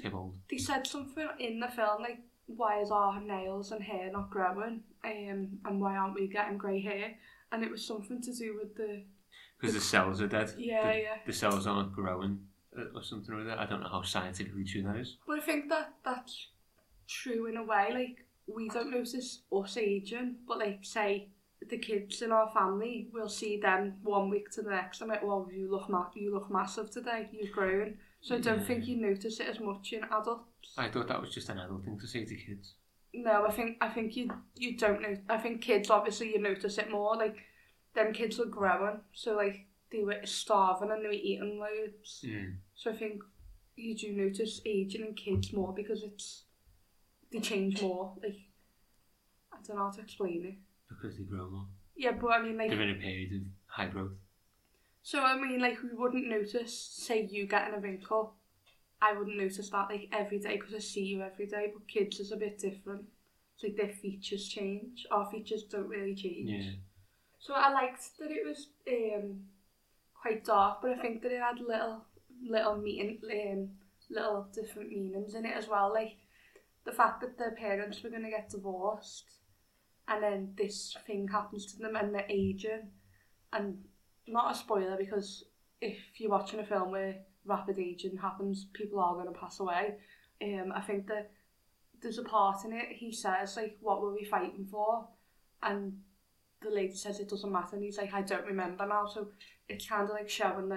type 0.00 0.14
old. 0.14 0.36
they 0.48 0.58
said 0.58 0.86
something 0.86 1.28
in 1.40 1.58
the 1.60 1.68
film 1.68 2.00
like, 2.02 2.20
"Why 2.46 2.80
is 2.80 2.90
our 2.92 3.20
nails 3.20 3.72
and 3.72 3.82
hair 3.82 4.10
not 4.12 4.30
growing? 4.30 4.84
Um, 5.04 5.58
and 5.64 5.80
why 5.80 5.96
aren't 5.96 6.14
we 6.14 6.28
getting 6.28 6.58
grey 6.58 6.80
hair?" 6.80 7.14
And 7.50 7.62
it 7.64 7.70
was 7.70 7.84
something 7.84 8.22
to 8.22 8.32
do 8.32 8.56
with 8.58 8.76
the 8.76 9.04
Because 9.60 9.74
the 9.74 9.80
cells 9.80 10.22
are 10.22 10.28
dead. 10.28 10.54
yeah, 10.56 10.86
the, 10.92 10.98
yeah. 11.00 11.16
the 11.26 11.32
cells 11.32 11.66
aren't 11.66 11.92
growing 11.92 12.46
uh, 12.78 12.84
or 12.94 13.02
something 13.02 13.34
like 13.36 13.46
that. 13.46 13.58
I 13.58 13.66
don't 13.66 13.82
know 13.82 13.88
how 13.88 14.02
scientifically 14.02 14.64
true 14.64 14.82
that 14.84 14.96
is. 14.96 15.16
But 15.26 15.38
I 15.40 15.42
think 15.42 15.68
that 15.68 15.94
that's 16.04 16.48
true 17.08 17.46
in 17.46 17.56
a 17.58 17.64
way. 17.64 17.88
Like 17.92 18.26
we 18.54 18.68
don't 18.68 18.90
notice 18.90 19.42
us 19.52 19.76
aging, 19.76 20.36
but 20.46 20.58
like 20.58 20.80
say 20.82 21.28
the 21.70 21.78
kids 21.78 22.22
in 22.22 22.32
our 22.32 22.50
family, 22.50 23.08
we'll 23.12 23.28
see 23.28 23.58
them 23.60 23.94
one 24.02 24.28
week 24.30 24.50
to 24.50 24.62
the 24.62 24.70
next. 24.70 25.00
I'm 25.00 25.08
like, 25.08 25.22
well, 25.22 25.48
you 25.52 25.70
look 25.70 25.88
ma- 25.88 26.10
you 26.14 26.32
look 26.34 26.50
massive 26.50 26.90
today. 26.90 27.28
You've 27.32 27.52
grown. 27.52 27.98
So 28.20 28.36
I 28.36 28.40
don't 28.40 28.58
Yeah. 28.60 28.64
think 28.66 28.86
you 28.86 28.96
notice 28.96 29.38
it 29.40 29.48
as 29.48 29.60
much 29.60 29.92
in 29.92 30.04
adults. 30.04 30.74
I 30.76 30.88
thought 30.88 31.08
that 31.08 31.20
was 31.20 31.32
just 31.34 31.48
an 31.48 31.58
adult 31.58 31.84
thing 31.84 31.98
to 32.00 32.06
say 32.06 32.24
to 32.24 32.36
kids. 32.36 32.74
No, 33.14 33.46
I 33.46 33.50
think 33.52 33.76
I 33.80 33.88
think 33.88 34.16
you 34.16 34.30
you 34.56 34.76
don't 34.76 35.02
know. 35.02 35.16
I 35.28 35.38
think 35.38 35.60
kids 35.60 35.90
obviously 35.90 36.32
you 36.32 36.40
notice 36.40 36.78
it 36.78 36.90
more. 36.90 37.14
Like 37.16 37.36
them 37.94 38.12
kids 38.12 38.38
were 38.38 38.46
growing, 38.46 39.00
so 39.12 39.34
like 39.36 39.66
they 39.92 40.02
were 40.02 40.20
starving 40.24 40.90
and 40.90 41.02
they 41.04 41.08
were 41.08 41.12
eating 41.12 41.58
loads. 41.60 42.24
Mm. 42.26 42.56
So 42.74 42.90
I 42.90 42.96
think 42.96 43.22
you 43.76 43.94
do 43.96 44.12
notice 44.12 44.60
aging 44.64 45.02
in 45.06 45.14
kids 45.14 45.52
more 45.52 45.72
because 45.74 46.02
it's 46.02 46.44
they 47.32 47.40
change 47.40 47.80
more. 47.82 48.14
Like 48.22 48.36
I 49.52 49.56
don't 49.66 49.76
know 49.76 49.84
how 49.84 49.90
to 49.90 50.00
explain 50.00 50.44
it. 50.44 50.54
Because 50.88 51.16
they 51.16 51.24
grow 51.24 51.48
more. 51.50 51.66
Yeah, 51.96 52.12
but 52.12 52.28
I 52.28 52.42
mean 52.42 52.56
like 52.58 52.70
They're 52.70 52.82
in 52.82 52.90
a 52.90 53.00
period 53.00 53.32
of 53.32 53.42
high 53.66 53.86
growth. 53.86 54.12
so 55.02 55.20
I 55.20 55.36
mean 55.40 55.60
like 55.60 55.82
we 55.82 55.90
wouldn't 55.92 56.28
notice 56.28 56.78
say 56.78 57.26
you 57.30 57.46
getting 57.46 57.74
a 57.74 57.78
wrinkle. 57.80 58.34
I 59.00 59.14
wouldn't 59.18 59.36
notice 59.36 59.68
that 59.70 59.88
like 59.90 60.08
every 60.12 60.38
day 60.38 60.56
because 60.56 60.74
I 60.74 60.78
see 60.78 61.02
you 61.04 61.22
every 61.22 61.46
day. 61.46 61.72
But 61.72 61.88
kids 61.88 62.20
is 62.20 62.32
a 62.32 62.36
bit 62.36 62.58
different. 62.58 63.04
It's 63.54 63.64
like 63.64 63.76
their 63.76 63.94
features 63.94 64.48
change. 64.48 65.06
Our 65.10 65.28
features 65.30 65.64
don't 65.64 65.88
really 65.88 66.14
change. 66.14 66.48
Yeah. 66.50 66.72
So 67.40 67.54
I 67.54 67.72
liked 67.72 68.02
that 68.20 68.30
it 68.30 68.46
was 68.46 68.68
um, 68.88 69.40
quite 70.14 70.44
dark, 70.44 70.80
but 70.82 70.92
I 70.92 71.02
think 71.02 71.22
that 71.22 71.32
it 71.32 71.40
had 71.40 71.58
little 71.58 72.04
little 72.48 72.76
meaning, 72.76 73.18
um, 73.24 73.70
little 74.10 74.46
different 74.54 74.90
meanings 74.90 75.34
in 75.34 75.44
it 75.44 75.56
as 75.56 75.68
well. 75.68 75.92
Like 75.92 76.16
the 76.84 76.92
fact 76.92 77.20
that 77.20 77.38
their 77.38 77.52
parents 77.52 78.02
were 78.02 78.10
going 78.10 78.24
to 78.24 78.30
get 78.30 78.50
divorced, 78.50 79.38
and 80.08 80.22
then 80.22 80.54
this 80.56 80.96
thing 81.06 81.28
happens 81.28 81.66
to 81.66 81.78
them, 81.78 81.96
and 81.96 82.14
they're 82.14 82.26
aging, 82.28 82.90
and 83.52 83.78
not 84.26 84.52
a 84.52 84.58
spoiler 84.58 84.96
because 84.96 85.44
if 85.80 85.98
you're 86.16 86.30
watching 86.30 86.60
a 86.60 86.64
film 86.64 86.90
where 86.90 87.16
rapid 87.44 87.78
aging 87.78 88.16
happens, 88.16 88.66
people 88.72 89.00
are 89.00 89.14
going 89.14 89.26
to 89.26 89.38
pass 89.38 89.60
away. 89.60 89.94
Um, 90.42 90.72
I 90.74 90.80
think 90.80 91.06
that 91.08 91.30
there's 92.00 92.18
a 92.18 92.24
part 92.24 92.64
in 92.64 92.72
it. 92.72 92.88
He 92.90 93.12
says 93.12 93.56
like, 93.56 93.76
"What 93.80 94.00
were 94.00 94.12
we 94.12 94.24
fighting 94.24 94.66
for?" 94.70 95.08
and 95.62 95.98
the 96.60 96.70
lady 96.70 96.94
says 96.94 97.20
it 97.20 97.28
doesn't 97.28 97.52
matter 97.52 97.76
and 97.76 97.84
he's 97.84 97.98
like 97.98 98.12
I 98.12 98.22
don't 98.22 98.46
remember 98.46 98.86
now 98.86 99.06
so 99.06 99.28
it's 99.68 99.88
kind 99.88 100.04
of 100.04 100.10
like 100.10 100.28
showing 100.28 100.68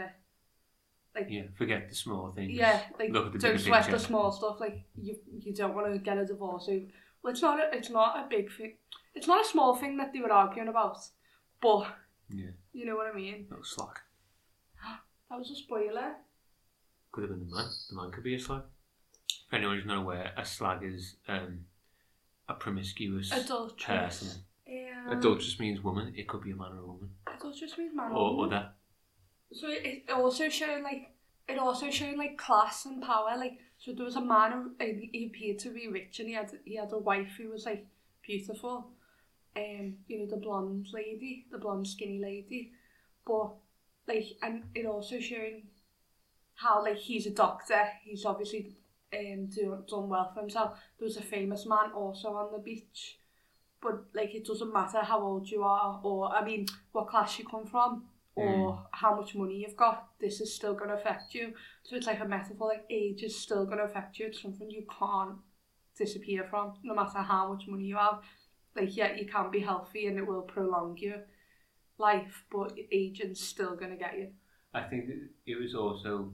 the 1.15 1.25
Yeah. 1.33 1.43
Forget 1.57 1.89
the 1.89 1.95
small 1.95 2.31
things. 2.31 2.51
yeah 2.51 2.81
like 2.99 3.11
Look 3.11 3.27
at 3.27 3.33
the 3.33 3.39
don't 3.39 3.59
sweat 3.59 3.89
the 3.89 3.99
small 3.99 4.31
stuff 4.31 4.59
like 4.59 4.83
you 5.01 5.15
you 5.39 5.53
don't 5.53 5.73
want 5.75 5.91
to 5.93 5.97
get 5.99 6.17
a 6.17 6.25
divorce 6.25 6.67
well 6.67 7.31
it's 7.33 7.41
not 7.41 7.59
a, 7.59 7.75
it's 7.77 7.89
not 7.89 8.17
a 8.25 8.27
big 8.29 8.51
thing 8.51 8.73
it's 9.15 9.27
not 9.27 9.43
a 9.45 9.47
small 9.47 9.75
thing 9.75 9.97
that 9.97 10.11
they 10.13 10.19
were 10.19 10.31
arguing 10.31 10.67
about 10.67 10.97
but 11.61 11.87
Yeah. 12.29 12.51
you 12.73 12.85
know 12.85 12.95
what 12.95 13.07
I 13.07 13.13
mean 13.15 13.47
Little 13.49 13.63
slag. 13.65 13.95
that 15.29 15.37
was 15.39 15.49
a 15.51 15.55
spoiler 15.55 16.15
Could 17.11 17.23
have 17.23 17.31
been 17.31 17.47
the 17.47 17.55
man. 17.55 17.67
The 17.89 17.95
man 17.95 18.11
could 18.11 18.23
be 18.23 18.35
a 18.35 18.39
slag. 18.39 18.63
For 19.49 19.55
anyone 19.57 19.75
who's 19.77 19.85
not 19.85 19.97
aware, 19.99 20.31
a 20.37 20.45
slag 20.45 20.79
is 20.83 21.15
um, 21.27 21.65
a 22.49 22.53
promiscuous 22.55 23.31
adulterous 23.31 23.83
person. 23.85 24.41
um, 24.67 25.17
Adulterous 25.17 25.59
means 25.59 25.81
woman. 25.83 26.13
It 26.17 26.27
could 26.27 26.41
be 26.43 26.51
a 26.51 26.55
man 26.55 26.71
or 26.73 26.79
a 26.79 26.85
woman. 26.85 27.09
adulterous 27.27 27.77
means 27.77 27.93
man 27.95 28.11
Or 28.11 28.35
woman. 28.35 28.53
other. 28.53 28.69
So 29.55 29.69
it, 29.69 30.03
also 30.13 30.49
showed 30.49 30.83
like 30.83 31.11
it 31.47 31.57
also 31.57 31.89
showed 31.89 32.17
like 32.17 32.37
class 32.37 32.85
and 32.85 33.01
power. 33.01 33.35
Like 33.37 33.59
so, 33.77 33.93
there 33.93 34.05
was 34.05 34.17
a 34.17 34.21
man 34.21 34.51
who 34.51 34.71
he 34.77 35.31
appeared 35.31 35.59
to 35.59 35.69
be 35.69 35.87
rich, 35.87 36.19
and 36.19 36.27
he 36.27 36.35
had 36.35 36.51
he 36.65 36.75
had 36.75 36.91
a 36.91 36.97
wife 36.97 37.35
who 37.37 37.49
was 37.49 37.65
like 37.65 37.87
beautiful. 38.21 38.87
Um, 39.55 39.95
you 40.07 40.19
know 40.19 40.25
the 40.25 40.35
blonde 40.35 40.87
lady, 40.91 41.45
the 41.49 41.57
blonde 41.57 41.87
skinny 41.87 42.19
lady, 42.19 42.73
but 43.25 43.51
like, 44.07 44.25
and 44.41 44.63
it 44.75 44.85
also 44.85 45.21
showed 45.21 45.63
how 46.55 46.83
like 46.83 46.97
he's 46.97 47.25
a 47.25 47.31
doctor. 47.31 47.81
He's 48.03 48.25
obviously 48.25 48.75
um 49.13 49.45
do, 49.45 49.81
done 49.87 50.09
well 50.09 50.31
for 50.33 50.41
himself. 50.41 50.77
There 50.99 51.05
was 51.05 51.15
a 51.15 51.21
famous 51.21 51.65
man 51.65 51.93
also 51.95 52.33
on 52.33 52.51
the 52.51 52.59
beach, 52.59 53.19
but 53.81 54.03
like 54.13 54.35
it 54.35 54.45
doesn't 54.45 54.73
matter 54.73 54.99
how 54.99 55.21
old 55.21 55.49
you 55.49 55.63
are 55.63 56.01
or 56.03 56.35
I 56.35 56.43
mean 56.43 56.65
what 56.91 57.07
class 57.07 57.39
you 57.39 57.45
come 57.45 57.65
from 57.65 58.03
or 58.35 58.45
mm. 58.45 58.83
how 58.91 59.15
much 59.15 59.35
money 59.35 59.55
you've 59.55 59.77
got. 59.77 60.09
This 60.19 60.41
is 60.41 60.53
still 60.53 60.73
going 60.73 60.89
to 60.89 60.95
affect 60.95 61.33
you. 61.33 61.53
So 61.83 61.95
it's 61.95 62.07
like 62.07 62.19
a 62.19 62.25
metaphor. 62.25 62.69
Like 62.69 62.85
age 62.89 63.23
is 63.23 63.37
still 63.37 63.65
going 63.65 63.77
to 63.77 63.85
affect 63.85 64.19
you. 64.19 64.27
It's 64.27 64.41
something 64.41 64.69
you 64.69 64.85
can't 64.99 65.37
disappear 65.97 66.45
from, 66.49 66.73
no 66.83 66.93
matter 66.93 67.19
how 67.19 67.53
much 67.53 67.67
money 67.67 67.85
you 67.85 67.97
have. 67.97 68.19
Like 68.75 68.95
yeah, 68.95 69.13
you 69.15 69.25
can 69.25 69.51
be 69.51 69.61
healthy 69.61 70.07
and 70.07 70.17
it 70.17 70.27
will 70.27 70.41
prolong 70.41 70.97
your 70.97 71.21
life, 71.97 72.43
but 72.51 72.73
aging's 72.91 73.39
still 73.39 73.75
going 73.75 73.91
to 73.91 73.97
get 73.97 74.17
you. 74.17 74.27
I 74.73 74.81
think 74.81 75.09
it 75.45 75.55
was 75.59 75.73
also 75.73 76.33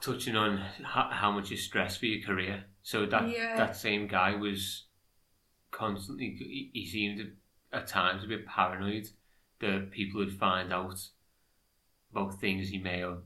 touching 0.00 0.36
on 0.36 0.56
how, 0.82 1.30
much 1.32 1.50
you 1.50 1.56
stress 1.56 1.96
for 1.96 2.06
your 2.06 2.26
career. 2.26 2.64
So 2.82 3.04
that 3.06 3.28
Yeah. 3.28 3.56
that 3.56 3.76
same 3.76 4.06
guy 4.06 4.34
was 4.34 4.84
constantly. 5.70 6.36
He, 6.38 6.70
he 6.72 6.86
seemed 6.86 7.32
at 7.72 7.86
times 7.86 8.24
a 8.24 8.28
bit 8.28 8.46
paranoid 8.46 9.10
that 9.60 9.90
people 9.90 10.20
would 10.20 10.32
find 10.32 10.72
out 10.72 10.98
about 12.12 12.40
things 12.40 12.68
he 12.68 12.78
may 12.78 13.02
or, 13.02 13.18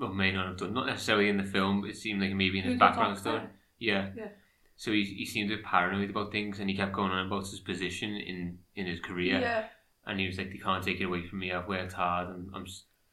or 0.00 0.12
may 0.12 0.32
not 0.32 0.46
have 0.46 0.56
done. 0.58 0.74
Not 0.74 0.86
necessarily 0.86 1.28
in 1.28 1.36
the 1.36 1.44
film, 1.44 1.80
but 1.80 1.90
it 1.90 1.96
seemed 1.96 2.20
like 2.20 2.32
maybe 2.32 2.58
in 2.58 2.64
his 2.64 2.78
background 2.78 3.18
story. 3.18 3.42
Yeah. 3.78 4.10
Yeah. 4.16 4.28
So 4.76 4.90
he, 4.92 5.04
he 5.04 5.26
seemed 5.26 5.50
a 5.50 5.56
bit 5.56 5.64
paranoid 5.64 6.10
about 6.10 6.32
things, 6.32 6.58
and 6.58 6.68
he 6.68 6.76
kept 6.76 6.92
going 6.92 7.10
on 7.12 7.26
about 7.26 7.46
his 7.48 7.60
position 7.60 8.10
in 8.16 8.58
in 8.74 8.86
his 8.86 9.00
career 9.00 9.38
Yeah. 9.40 9.64
and 10.06 10.18
he 10.18 10.26
was 10.26 10.38
like, 10.38 10.50
"They 10.50 10.58
can't 10.58 10.82
take 10.82 11.00
it 11.00 11.04
away 11.04 11.26
from 11.26 11.38
me. 11.40 11.52
I've 11.52 11.68
worked 11.68 11.92
hard, 11.92 12.28
and 12.28 12.50
I'm." 12.54 12.66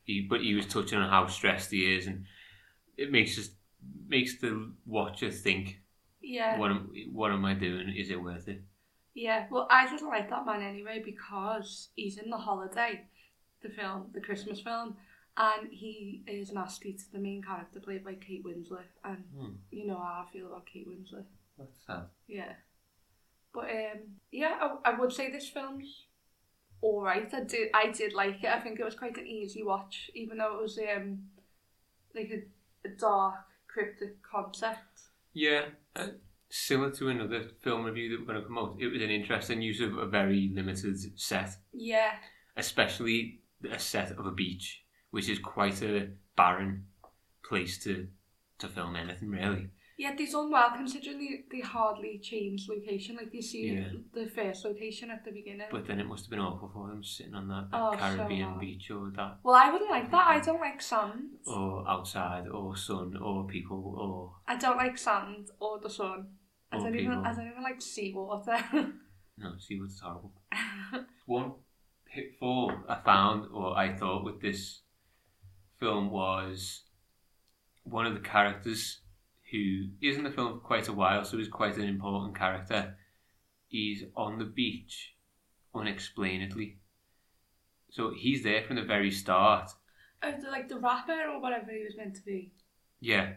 He, 0.04 0.26
but 0.28 0.42
he 0.42 0.56
was 0.56 0.66
touching 0.66 0.98
on 0.98 1.10
how 1.10 1.28
stressed 1.28 1.70
he 1.70 1.96
is, 1.96 2.08
and 2.08 2.26
it 2.98 3.12
makes 3.12 3.38
us 3.38 3.50
makes 4.08 4.40
the 4.40 4.72
watcher 4.86 5.30
think, 5.32 5.82
Yeah. 6.22 6.58
"What 6.58 6.72
am 6.72 6.90
What 7.12 7.32
am 7.32 7.46
I 7.46 7.54
doing? 7.54 7.94
Is 7.96 8.10
it 8.10 8.22
worth 8.22 8.48
it?" 8.48 8.64
Yeah, 9.14 9.48
well, 9.52 9.68
I 9.70 9.88
didn't 9.90 10.08
like 10.08 10.30
that 10.30 10.46
man 10.46 10.62
anyway 10.62 11.02
because 11.04 11.90
he's 11.96 12.18
in 12.18 12.30
The 12.30 12.38
Holiday, 12.38 13.06
the 13.62 13.70
film, 13.70 14.08
the 14.14 14.22
Christmas 14.22 14.60
film, 14.62 14.96
and 15.38 15.70
he 15.72 16.24
is 16.28 16.52
nasty 16.52 16.94
to 16.94 17.12
the 17.12 17.20
main 17.20 17.42
character 17.42 17.80
played 17.80 18.04
by 18.04 18.14
Kate 18.16 18.44
Winslet, 18.46 18.88
and 19.04 19.24
Hmm. 19.36 19.54
you 19.72 19.88
know 19.88 19.98
how 19.98 20.26
I 20.28 20.32
feel 20.32 20.48
about 20.48 20.66
Kate 20.66 20.88
Winslet. 20.88 21.26
That's 21.58 21.78
sad. 21.86 22.04
Yeah, 22.28 22.54
but 23.54 23.66
um, 23.66 24.00
yeah, 24.32 24.58
I, 24.62 24.92
I 24.92 25.00
would 25.00 25.12
say 25.12 25.32
this 25.32 25.50
film's 25.50 26.06
all 26.82 27.04
right. 27.04 27.34
I 27.34 27.44
did, 27.44 27.70
I 27.74 27.92
did 27.92 28.14
like 28.14 28.44
it. 28.44 28.50
I 28.50 28.60
think 28.62 28.80
it 28.80 28.86
was 28.86 28.96
quite 28.96 29.18
an 29.18 29.28
easy 29.28 29.64
watch, 29.64 30.10
even 30.16 30.38
though 30.38 30.56
it 30.58 30.62
was 30.62 30.80
um, 30.96 31.20
like 32.16 32.32
a, 32.32 32.88
a 32.88 32.92
dark, 32.98 33.36
cryptic 33.68 34.22
concept. 34.24 35.02
Yeah, 35.34 35.66
uh, 35.98 36.08
similar 36.50 36.92
to 36.92 37.10
another 37.10 37.44
film 37.62 37.84
review 37.84 38.10
that 38.12 38.20
we're 38.22 38.26
going 38.34 38.42
to 38.42 38.48
come 38.48 38.58
out. 38.58 38.78
It 38.80 38.88
was 38.88 39.02
an 39.02 39.10
interesting 39.10 39.62
use 39.62 39.82
of 39.82 39.98
a 39.98 40.06
very 40.06 40.50
limited 40.54 40.98
set, 41.20 41.58
Yeah, 41.74 42.12
especially 42.56 43.39
a 43.72 43.80
set 43.80 44.12
of 44.12 44.26
a 44.26 44.32
beach, 44.32 44.84
which 45.12 45.30
is 45.30 45.40
quite 45.40 45.82
a 45.82 46.10
barren 46.36 46.86
place 47.48 47.78
to 47.84 48.08
to 48.60 48.68
film 48.68 48.96
anything 48.96 49.30
really. 49.30 49.70
Yeah, 49.98 50.14
they've 50.18 50.32
done 50.32 50.50
well 50.50 50.72
considering 50.76 51.18
they, 51.20 51.44
they 51.52 51.62
hardly 51.62 52.20
changed 52.24 52.70
location. 52.70 53.18
Like 53.18 53.34
you 53.34 53.42
see 53.42 53.68
Yeah. 53.68 53.90
the 54.14 54.28
first 54.28 54.64
location 54.64 55.12
at 55.12 55.26
the 55.26 55.32
beginning. 55.32 55.68
But 55.72 55.88
then 55.88 56.00
it 56.00 56.08
must 56.08 56.24
have 56.26 56.30
been 56.30 56.40
awful 56.40 56.70
for 56.74 56.88
them 56.88 57.04
sitting 57.04 57.34
on 57.36 57.50
that 57.50 57.68
Oh, 57.74 57.94
Caribbean 57.98 58.48
hard. 58.50 58.60
beach 58.62 58.90
or 58.92 59.12
that 59.18 59.40
well, 59.44 59.56
I 59.56 59.70
wouldn't 59.72 59.90
like 59.90 60.10
that. 60.12 60.28
I 60.28 60.38
mm-hmm. 60.38 60.46
don't 60.46 60.62
like 60.62 60.82
sand. 60.82 61.30
or 61.46 61.86
outside 61.90 62.48
or 62.48 62.78
sun 62.78 63.18
or 63.18 63.46
people 63.48 63.96
or 63.98 64.36
I 64.48 64.58
don't 64.58 64.78
like 64.78 64.98
sand 64.98 65.50
or 65.60 65.80
the 65.80 65.90
sun. 65.90 66.28
I 66.72 66.78
Or 66.78 66.84
don't 66.84 66.96
even. 66.96 67.10
people. 67.12 67.24
I 67.26 67.34
don't 67.34 67.48
even 67.52 67.64
like 67.64 67.82
seawater. 67.82 68.58
no 69.38 69.54
see 69.58 69.80
what's 69.80 70.00
horrible 70.00 70.34
one 71.26 71.54
pitfall 72.14 72.72
I 72.88 72.96
found 72.96 73.48
or 73.54 73.78
I 73.78 73.96
thought 73.96 74.24
with 74.24 74.42
this 74.42 74.82
film 75.80 76.12
was 76.12 76.84
one 77.84 78.06
of 78.06 78.14
the 78.14 78.28
characters 78.28 79.00
who 79.52 79.88
is 80.02 80.18
in 80.18 80.24
the 80.24 80.32
film 80.32 80.54
for 80.54 80.60
quite 80.60 80.88
a 80.88 80.94
while 80.94 81.24
so 81.24 81.38
is 81.38 81.48
quite 81.48 81.78
an 81.78 81.88
important 81.88 82.38
character 82.38 82.96
he's 83.68 84.04
on 84.16 84.38
the 84.38 84.46
beach 84.46 85.16
unexplainedly 85.74 86.78
so 87.90 88.14
he's 88.16 88.44
there 88.44 88.64
from 88.64 88.76
the 88.76 88.84
very 88.84 89.12
start 89.12 89.72
oh, 90.24 90.34
the, 90.42 90.50
like 90.50 90.70
the 90.70 90.78
rapper 90.78 91.30
or 91.30 91.42
whatever 91.42 91.72
he 91.72 91.84
was 91.84 91.96
meant 91.98 92.16
to 92.16 92.22
be. 92.22 92.52
Yeah. 93.00 93.34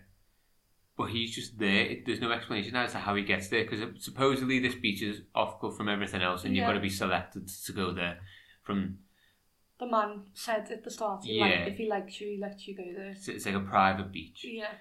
But 0.96 1.06
he's 1.06 1.34
just 1.34 1.58
there. 1.58 1.96
There's 2.04 2.20
no 2.20 2.32
explanation 2.32 2.76
as 2.76 2.92
to 2.92 2.98
how 2.98 3.14
he 3.14 3.22
gets 3.22 3.48
there 3.48 3.64
because 3.64 3.80
supposedly 4.04 4.58
this 4.58 4.74
beach 4.74 5.02
is 5.02 5.22
off 5.34 5.60
cut 5.60 5.76
from 5.76 5.88
everything 5.88 6.22
else, 6.22 6.44
and 6.44 6.54
you've 6.54 6.66
got 6.66 6.74
to 6.74 6.80
be 6.80 6.90
selected 6.90 7.48
to 7.48 7.72
go 7.72 7.92
there. 7.92 8.18
From 8.62 8.78
hmm. 8.82 8.92
The 9.78 9.90
man 9.90 10.22
said 10.32 10.70
at 10.70 10.84
the 10.84 10.90
start, 10.90 11.24
he 11.24 11.38
Yeah. 11.38 11.44
like, 11.46 11.68
if 11.72 11.76
he 11.76 11.88
likes 11.88 12.20
you, 12.20 12.28
he 12.28 12.38
lets 12.38 12.68
you 12.68 12.76
go 12.76 12.84
there. 12.96 13.10
it's, 13.10 13.26
it's 13.28 13.46
like 13.46 13.54
a 13.56 13.60
private 13.60 14.12
beach, 14.12 14.44
Yeah. 14.44 14.74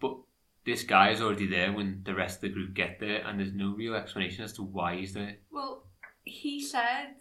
but 0.00 0.16
this 0.64 0.84
guy 0.84 1.10
is 1.10 1.20
already 1.20 1.46
there 1.46 1.72
when 1.72 2.02
the 2.04 2.14
rest 2.14 2.36
of 2.36 2.42
the 2.42 2.48
group 2.50 2.72
get 2.72 2.98
there, 2.98 3.26
and 3.26 3.38
there's 3.38 3.52
no 3.52 3.74
real 3.74 3.94
explanation 3.94 4.44
as 4.44 4.54
to 4.54 4.62
why 4.62 4.96
he's 4.96 5.12
there. 5.12 5.36
Well, 5.50 5.84
he 6.24 6.62
said 6.62 7.16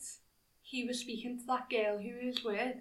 he 0.61 0.85
was 0.85 0.99
speaking 0.99 1.37
to 1.39 1.45
that 1.47 1.69
girl 1.69 1.97
who 1.97 2.17
he 2.19 2.27
was 2.27 2.43
with, 2.45 2.77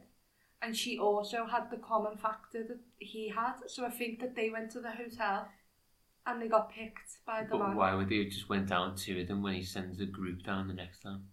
and 0.62 0.76
she 0.76 0.96
also 0.98 1.46
had 1.46 1.70
the 1.70 1.78
common 1.78 2.16
factor 2.16 2.62
that 2.68 2.80
he 2.98 3.30
had. 3.30 3.54
So 3.66 3.84
I 3.84 3.90
think 3.90 4.20
that 4.20 4.36
they 4.36 4.50
went 4.50 4.70
to 4.72 4.80
the 4.80 4.90
hotel 4.92 5.48
and 6.26 6.40
they 6.40 6.48
got 6.48 6.70
picked 6.70 7.24
by 7.26 7.42
the 7.42 7.56
But 7.56 7.68
man. 7.68 7.76
why 7.76 7.94
would 7.94 8.10
they 8.10 8.18
have 8.18 8.30
just 8.30 8.48
went 8.48 8.68
down 8.68 8.94
to 8.94 9.20
of 9.22 9.26
them 9.28 9.42
when 9.42 9.54
he 9.54 9.64
sends 9.64 9.98
the 9.98 10.06
group 10.06 10.42
down 10.44 10.68
the 10.68 10.74
next 10.74 11.00
time? 11.00 11.24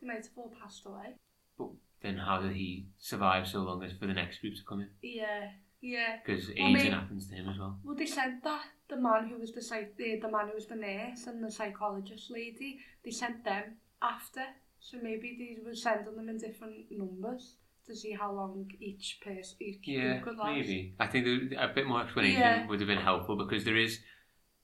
They 0.00 0.06
might 0.06 0.16
have 0.16 0.26
all 0.36 0.52
passed 0.62 0.84
away. 0.86 1.14
But 1.58 1.68
then 2.02 2.16
how 2.18 2.40
did 2.40 2.52
he 2.56 2.86
survive 2.98 3.46
so 3.46 3.60
long 3.60 3.82
as 3.82 3.92
for 3.92 4.06
the 4.06 4.14
next 4.14 4.40
group 4.40 4.54
to 4.54 4.62
come 4.68 4.80
in? 4.80 4.88
Yeah, 5.02 5.50
yeah. 5.80 6.18
Because 6.24 6.46
Well, 6.48 6.56
aging 6.56 6.72
maybe- 6.72 6.90
happens 6.90 7.28
to 7.28 7.34
him 7.34 7.48
as 7.48 7.58
well. 7.58 7.78
Well, 7.84 7.96
they 7.96 8.06
sent 8.06 8.42
that 8.44 8.64
the 8.88 8.96
man 8.96 9.28
who 9.28 9.38
was 9.38 9.52
the 9.52 9.62
psych, 9.62 9.96
the, 9.96 10.16
the 10.20 10.30
man 10.30 10.48
who 10.48 10.54
was 10.54 10.66
the 10.66 10.76
nurse 10.76 11.26
and 11.26 11.44
the 11.44 11.50
psychologist 11.50 12.30
lady. 12.30 12.78
They 13.04 13.10
sent 13.10 13.44
them 13.44 13.76
after, 14.02 14.42
so 14.80 14.98
maybe 15.02 15.36
they 15.38 15.62
were 15.64 15.74
sending 15.74 16.16
them 16.16 16.28
in 16.28 16.38
different 16.38 16.90
numbers 16.90 17.56
to 17.86 17.94
see 17.94 18.12
how 18.12 18.32
long 18.32 18.70
each 18.80 19.20
person 19.24 19.56
each 19.60 19.80
Yeah, 19.86 20.20
could 20.20 20.36
last. 20.36 20.54
maybe. 20.54 20.94
I 20.98 21.06
think 21.06 21.26
a 21.58 21.68
bit 21.68 21.86
more 21.86 22.02
explanation 22.02 22.40
Yeah. 22.40 22.66
would 22.66 22.80
have 22.80 22.86
been 22.88 22.98
helpful 22.98 23.36
because 23.36 23.64
there 23.64 23.76
is 23.76 24.00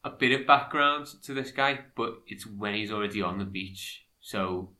a 0.04 0.10
bit 0.10 0.38
of 0.40 0.46
background 0.46 1.06
to 1.24 1.34
this 1.34 1.50
guy, 1.50 1.80
but 1.96 2.22
it's 2.26 2.46
when 2.46 2.74
he's 2.74 2.92
already 2.92 3.20
on 3.22 3.38
the 3.38 3.44
beach. 3.44 4.06
So 4.20 4.70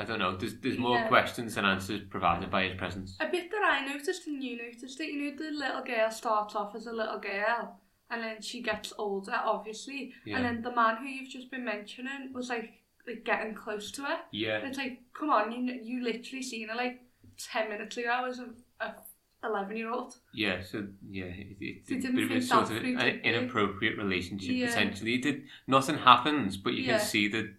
I 0.00 0.04
don't 0.04 0.18
know. 0.18 0.36
There's 0.36 0.56
there's 0.60 0.78
more 0.78 0.96
Yeah. 0.98 1.08
questions 1.08 1.54
than 1.54 1.64
answers 1.64 2.00
provided 2.08 2.50
by 2.50 2.62
his 2.68 2.76
presence. 2.78 3.16
A 3.20 3.28
bit 3.28 3.50
that 3.50 3.62
I 3.62 3.86
noticed 3.86 4.26
and 4.26 4.42
you 4.42 4.56
noticed 4.56 4.98
that 4.98 5.06
you 5.12 5.30
know, 5.30 5.36
the 5.36 5.50
little 5.50 5.82
girl 5.82 6.10
starts 6.10 6.54
off 6.54 6.74
as 6.74 6.86
a 6.86 6.92
little 6.92 7.18
girl 7.18 7.78
and 8.10 8.22
then 8.22 8.40
she 8.42 8.62
gets 8.62 8.92
older, 8.98 9.34
obviously. 9.54 10.12
Yeah. 10.24 10.36
And 10.36 10.44
then 10.44 10.62
the 10.62 10.74
man 10.74 10.96
who 10.96 11.06
you've 11.06 11.30
just 11.30 11.50
been 11.50 11.64
mentioning 11.64 12.32
was 12.32 12.48
like 12.48 12.72
like 13.06 13.24
getting 13.24 13.54
close 13.54 13.90
to 13.92 14.02
her. 14.02 14.12
And 14.14 14.20
Yeah, 14.32 14.58
it's 14.58 14.78
like, 14.78 15.00
come 15.12 15.30
on, 15.30 15.52
you 15.52 15.80
you 15.82 16.02
literally 16.02 16.42
seen 16.42 16.68
her 16.68 16.74
like 16.76 17.02
ten 17.38 17.68
minutes 17.68 17.96
ago 17.96 18.24
as 18.28 18.38
a, 18.38 18.48
a 18.84 18.94
eleven 19.42 19.76
year 19.76 19.90
old. 19.90 20.16
yeah. 20.34 20.62
So 20.62 20.86
yeah, 21.10 21.24
it, 21.24 21.56
it, 21.60 21.86
They 21.86 21.96
it, 21.96 22.04
it 22.04 22.30
was 22.30 22.48
sort 22.48 22.62
of 22.62 22.68
through, 22.78 22.98
an 22.98 23.20
inappropriate 23.24 23.96
relationship 23.96 24.50
Yeah. 24.54 24.66
potentially. 24.68 25.14
It 25.14 25.22
did 25.22 25.42
nothing 25.66 25.96
happens, 25.98 26.56
but 26.58 26.74
you 26.74 26.82
Yeah. 26.84 26.98
can 26.98 27.06
see 27.06 27.28
the, 27.28 27.54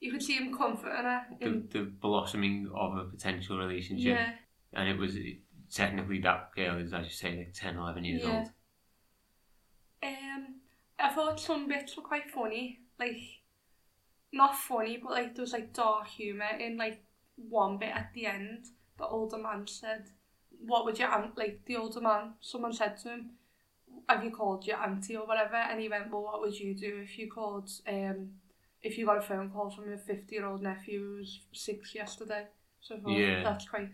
You 0.00 0.10
could 0.12 0.22
see 0.22 0.34
him 0.36 0.56
comforting 0.56 1.04
her. 1.04 1.26
the 1.40 1.62
the 1.70 1.82
blossoming 1.84 2.70
of 2.74 2.96
a 2.96 3.04
potential 3.04 3.58
relationship, 3.58 4.16
yeah, 4.16 4.32
and 4.72 4.88
it 4.88 4.98
was 4.98 5.16
technically 5.70 6.20
that 6.20 6.52
girl 6.54 6.78
is 6.78 6.92
as 6.92 7.04
you 7.04 7.10
say 7.10 7.36
like 7.36 7.52
10, 7.52 7.76
11 7.76 8.04
years 8.04 8.22
Yeah. 8.22 8.30
old. 8.30 8.50
Um, 10.02 10.60
I 10.98 11.10
thought 11.10 11.38
some 11.38 11.68
bits 11.68 11.96
were 11.96 12.02
quite 12.02 12.30
funny. 12.30 12.80
Like, 12.98 13.20
not 14.32 14.56
funny, 14.56 14.96
but 14.96 15.12
like 15.12 15.34
there 15.34 15.42
was 15.42 15.52
like 15.52 15.72
dark 15.72 16.08
humour 16.08 16.56
in 16.58 16.76
like 16.76 17.02
one 17.36 17.78
bit 17.78 17.90
at 17.94 18.12
the 18.14 18.26
end. 18.26 18.66
The 18.98 19.06
older 19.06 19.38
man 19.38 19.66
said, 19.66 20.10
"What 20.64 20.84
would 20.84 20.98
your 20.98 21.08
aunt 21.08 21.36
like?" 21.36 21.64
The 21.66 21.76
older 21.76 22.00
man, 22.00 22.34
someone 22.40 22.72
said 22.72 22.96
to 22.98 23.10
him, 23.10 23.30
"Have 24.08 24.24
you 24.24 24.30
called 24.30 24.66
your 24.66 24.78
auntie 24.78 25.16
or 25.16 25.26
whatever?" 25.26 25.56
And 25.56 25.80
he 25.80 25.88
went, 25.88 26.10
"Well, 26.10 26.22
what 26.22 26.40
would 26.40 26.58
you 26.58 26.74
do 26.74 27.00
if 27.02 27.18
you 27.18 27.30
called 27.30 27.70
um 27.86 28.40
if 28.82 28.96
you 28.98 29.06
got 29.06 29.18
a 29.18 29.22
phone 29.22 29.50
call 29.50 29.70
from 29.70 29.88
your 29.88 29.98
fifty 29.98 30.36
year 30.36 30.46
old 30.46 30.62
nephew 30.62 31.00
who 31.04 31.16
was 31.18 31.40
six 31.52 31.94
yesterday?" 31.94 32.46
So 32.80 32.98
thought, 32.98 33.10
Yeah. 33.18 33.42
that's 33.42 33.68
quite. 33.68 33.90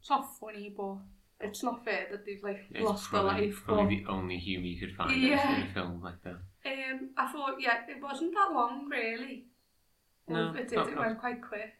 It's 0.00 0.10
not 0.10 0.36
funny, 0.38 0.74
but 0.76 0.98
it's 1.40 1.62
not 1.62 1.84
fair 1.84 2.06
that 2.10 2.24
they've 2.24 2.42
like 2.42 2.66
It's 2.70 2.84
lost 2.84 3.10
their 3.10 3.20
probably, 3.22 3.46
life. 3.46 3.62
probably 3.64 4.00
the 4.04 4.10
only 4.10 4.38
humour 4.38 4.66
you 4.66 4.78
could 4.80 4.94
find 4.96 5.20
Yeah. 5.20 5.56
in 5.62 5.68
a 5.68 5.72
film 5.72 6.02
like 6.02 6.20
that. 6.22 6.36
Um, 6.66 7.10
I 7.16 7.32
thought, 7.32 7.56
yeah, 7.60 7.84
it 7.88 8.00
wasn't 8.02 8.34
that 8.34 8.50
long, 8.52 8.88
really. 8.88 9.46
No, 10.28 10.52
it 10.54 10.68
did. 10.68 10.76
not- 10.76 10.88
It 10.88 10.94
not- 10.96 11.06
went 11.06 11.18
quite 11.20 11.40
quick. 11.42 11.72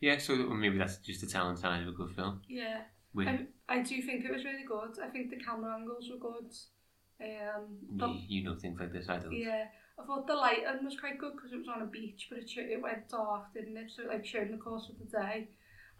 Yeah, 0.00 0.18
so 0.18 0.36
maybe 0.36 0.78
that's 0.78 0.98
just 0.98 1.22
a 1.22 1.26
talent 1.26 1.58
sign 1.58 1.82
of 1.82 1.88
a 1.88 1.92
good 1.92 2.14
film. 2.14 2.42
Yeah. 2.48 2.82
With, 3.14 3.28
I, 3.28 3.46
I 3.68 3.82
do 3.82 4.00
think 4.02 4.24
it 4.24 4.30
was 4.32 4.44
really 4.44 4.64
good. 4.64 4.98
I 5.02 5.08
think 5.08 5.30
the 5.30 5.36
camera 5.36 5.74
angles 5.74 6.08
were 6.10 6.18
good. 6.18 6.50
Um, 7.20 7.78
the, 7.96 8.06
you, 8.08 8.20
you 8.28 8.44
know 8.44 8.56
things 8.56 8.78
like 8.80 8.92
this, 8.92 9.08
I 9.08 9.18
don't. 9.18 9.32
yeah, 9.32 9.66
I 10.00 10.06
thought 10.06 10.26
the 10.26 10.34
lighting 10.34 10.84
was 10.84 10.98
quite 10.98 11.18
good 11.18 11.34
because 11.34 11.52
it 11.52 11.58
was 11.58 11.68
on 11.68 11.82
a 11.82 11.86
beach, 11.86 12.28
but 12.30 12.38
it 12.38 12.50
it 12.56 12.82
went 12.82 13.08
dark, 13.08 13.52
didn't 13.54 13.76
it? 13.76 13.90
So 13.90 14.02
it 14.02 14.08
like 14.08 14.24
showed 14.26 14.46
in 14.46 14.52
the 14.52 14.58
course 14.58 14.88
of 14.88 14.98
the 14.98 15.04
day. 15.04 15.48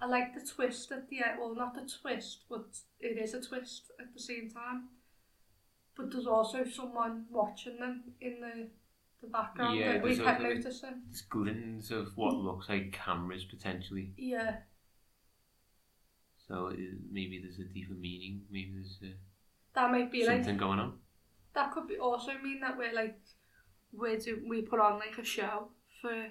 I 0.01 0.07
like 0.07 0.35
the 0.35 0.47
twist 0.47 0.91
at 0.93 1.09
the 1.11 1.19
end. 1.19 1.39
Well, 1.39 1.55
not 1.55 1.75
the 1.75 1.87
twist, 2.01 2.45
but 2.49 2.67
it 3.01 3.19
is 3.19 3.35
a 3.35 3.41
twist 3.43 3.91
at 4.01 4.13
the 4.15 4.21
same 4.21 4.51
time. 4.51 4.89
But 5.97 6.11
there's 6.11 6.27
also 6.27 6.65
someone 6.65 7.27
watching 7.31 7.79
them 7.79 8.15
in 8.21 8.41
the 8.41 8.71
the 9.21 9.29
background 9.29 9.79
Yeah, 9.79 9.93
that 9.95 10.03
we 10.03 10.17
kept 10.17 10.41
noticing. 10.41 11.03
Glints 11.29 11.91
of 11.91 12.17
what 12.17 12.35
looks 12.35 12.69
like 12.71 12.93
cameras 12.93 13.45
potentially. 13.45 14.15
Yeah, 14.17 14.63
So 16.49 16.69
uh, 16.69 16.77
maybe 17.11 17.39
there's 17.43 17.59
a 17.59 17.65
deeper 17.65 17.95
meaning. 17.95 18.43
Maybe 18.51 18.73
there's 18.75 18.99
uh, 19.03 19.15
that 19.75 19.91
might 19.91 20.11
be 20.11 20.27
like 20.27 20.39
something 20.39 20.57
going 20.57 20.81
on. 20.81 20.99
that 21.55 21.73
could 21.73 21.87
be 21.89 21.99
also 21.99 22.33
mean 22.43 22.61
that 22.61 22.77
we're 22.77 22.93
like 22.95 23.19
we 23.93 24.17
do 24.17 24.43
we 24.49 24.63
put 24.63 24.81
on 24.81 24.99
like 24.99 25.19
a 25.19 25.25
show 25.25 25.69
for 26.01 26.29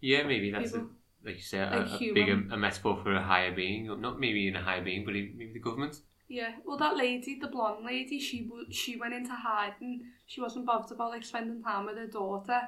Yeah, 0.00 0.22
maybe 0.24 0.50
that's 0.50 0.74
a, 0.74 0.86
like 1.24 1.36
you 1.52 1.60
Like 1.60 1.72
a, 1.72 1.94
a 1.94 2.12
bigger 2.12 2.42
a 2.50 2.56
metaphor 2.56 3.00
for 3.02 3.14
a 3.14 3.22
higher 3.22 3.54
being, 3.54 4.00
not 4.00 4.20
maybe 4.20 4.48
in 4.48 4.56
a 4.56 4.62
higher 4.62 4.82
being, 4.82 5.04
but 5.04 5.14
maybe 5.14 5.50
the 5.52 5.60
government. 5.60 6.00
Yeah, 6.28 6.52
well, 6.64 6.76
that 6.78 6.96
lady, 6.96 7.38
the 7.40 7.46
blonde 7.46 7.84
lady, 7.84 8.18
she 8.18 8.50
she 8.70 8.96
went 8.96 9.14
into 9.14 9.32
hiding. 9.32 10.06
She 10.26 10.40
wasn't 10.40 10.66
bothered 10.66 10.92
about 10.92 11.10
like 11.10 11.24
spending 11.24 11.62
time 11.62 11.86
with 11.86 11.96
her 11.96 12.06
daughter. 12.06 12.60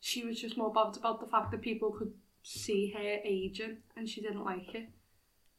She 0.00 0.24
was 0.24 0.40
just 0.40 0.56
more 0.56 0.72
bothered 0.72 0.98
about 0.98 1.20
the 1.20 1.26
fact 1.26 1.50
that 1.50 1.62
people 1.62 1.90
could 1.90 2.12
see 2.42 2.92
her 2.96 3.18
aging, 3.24 3.78
and 3.96 4.08
she 4.08 4.20
didn't 4.20 4.44
like 4.44 4.74
it. 4.74 4.88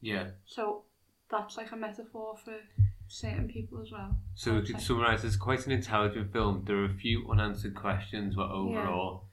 Yeah. 0.01 0.27
So 0.45 0.83
that's 1.29 1.57
like 1.57 1.71
a 1.71 1.75
metaphor 1.75 2.37
for 2.43 2.55
certain 3.09 3.47
people 3.47 3.81
as 3.81 3.91
well. 3.91 4.15
So 4.35 4.55
we 4.55 4.61
could 4.61 4.79
summarise 4.79 5.23
it's 5.23 5.35
quite 5.35 5.65
an 5.65 5.71
intelligent 5.71 6.31
film. 6.31 6.63
There 6.65 6.77
are 6.77 6.85
a 6.85 6.93
few 6.93 7.27
unanswered 7.29 7.75
questions, 7.75 8.35
but 8.35 8.49
overall, 8.49 9.25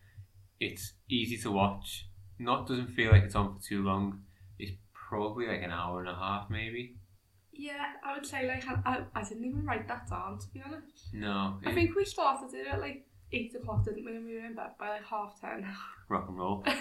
it's 0.59 0.95
easy 1.09 1.37
to 1.39 1.53
watch. 1.53 2.09
Not 2.39 2.67
doesn't 2.67 2.89
feel 2.89 3.13
like 3.13 3.23
it's 3.23 3.35
on 3.35 3.55
for 3.55 3.63
too 3.63 3.83
long. 3.83 4.23
It's 4.59 4.73
probably 4.93 5.47
like 5.47 5.63
an 5.63 5.71
hour 5.71 6.01
and 6.01 6.09
a 6.09 6.15
half, 6.15 6.51
maybe. 6.51 6.97
Yeah, 7.53 7.85
I 8.05 8.15
would 8.15 8.27
say 8.27 8.47
like 8.47 8.65
I, 8.69 8.75
I, 8.85 9.21
I 9.21 9.23
didn't 9.23 9.45
even 9.45 9.65
write 9.65 9.89
that 9.89 10.11
down 10.11 10.39
to 10.39 10.47
be 10.53 10.63
honest. 10.65 11.09
No, 11.15 11.59
I 11.65 11.73
think 11.73 11.95
we 11.95 12.05
started 12.05 12.55
it 12.55 12.67
at 12.67 12.81
like 12.81 13.07
eight 13.33 13.55
o'clock, 13.55 13.85
didn't 13.85 14.05
we? 14.05 14.15
And 14.15 14.27
we 14.27 14.35
were 14.35 14.45
in 14.45 14.55
bed 14.55 14.73
by 14.79 14.91
like 14.91 15.05
half 15.05 15.41
ten. 15.41 15.67
rock 16.09 16.27
and 16.29 16.39
roll. 16.39 16.65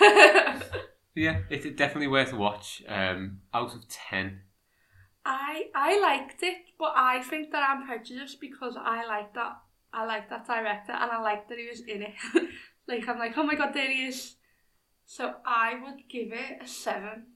Yeah, 1.16 1.40
it's 1.50 1.66
definitely 1.78 2.08
worth 2.08 2.34
a 2.34 2.36
watch. 2.36 2.84
Um, 2.88 3.40
out 3.54 3.74
of 3.74 3.88
ten, 3.88 4.42
I 5.26 5.64
I 5.74 6.00
liked 6.00 6.44
it, 6.44 6.58
but 6.78 6.94
I 6.96 7.22
think 7.22 7.52
that 7.52 7.68
I'm 7.68 7.86
prejudiced 7.88 8.40
because 8.40 8.76
I 8.80 9.06
like 9.06 9.34
that 9.34 9.54
I 9.94 10.06
like 10.06 10.30
that 10.30 10.46
director 10.46 10.92
and 10.92 11.12
I 11.12 11.20
like 11.22 11.48
that 11.50 11.58
he 11.58 11.68
was 11.68 11.82
in 11.82 12.04
it. 12.04 12.14
like 12.88 13.08
I'm 13.08 13.18
like, 13.18 13.38
oh 13.38 13.44
my 13.44 13.56
god, 13.56 13.74
there 13.74 13.90
he 13.90 14.06
is. 14.06 14.36
So 15.06 15.36
I 15.46 15.74
would 15.84 16.08
give 16.10 16.32
it 16.32 16.62
a 16.62 16.68
seven. 16.68 17.28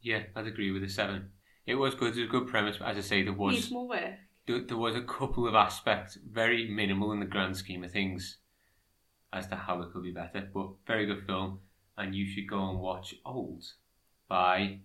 yeah, 0.00 0.22
I'd 0.34 0.46
agree 0.46 0.70
with 0.70 0.82
a 0.84 0.88
seven. 0.88 1.30
It 1.66 1.74
was 1.74 1.94
good. 1.94 2.16
It 2.16 2.20
was 2.20 2.28
a 2.28 2.30
good 2.30 2.46
premise, 2.46 2.76
but 2.78 2.88
as 2.88 2.96
I 2.96 3.00
say, 3.00 3.22
there 3.22 3.32
was 3.32 3.54
Needs 3.54 3.70
more 3.72 3.88
work. 3.88 4.14
there, 4.46 4.60
there 4.60 4.76
was 4.76 4.94
a 4.94 5.02
couple 5.02 5.48
of 5.48 5.54
aspects, 5.54 6.16
very 6.30 6.68
minimal 6.68 7.10
in 7.12 7.18
the 7.20 7.26
grand 7.26 7.56
scheme 7.56 7.82
of 7.82 7.90
things, 7.90 8.38
as 9.32 9.48
to 9.48 9.56
how 9.56 9.82
it 9.82 9.92
could 9.92 10.04
be 10.04 10.12
better. 10.12 10.48
But 10.54 10.68
very 10.86 11.06
good 11.06 11.26
film, 11.26 11.58
and 11.98 12.14
you 12.14 12.24
should 12.26 12.48
go 12.48 12.68
and 12.70 12.78
watch 12.78 13.14
Old 13.24 13.64
by. 14.28 14.80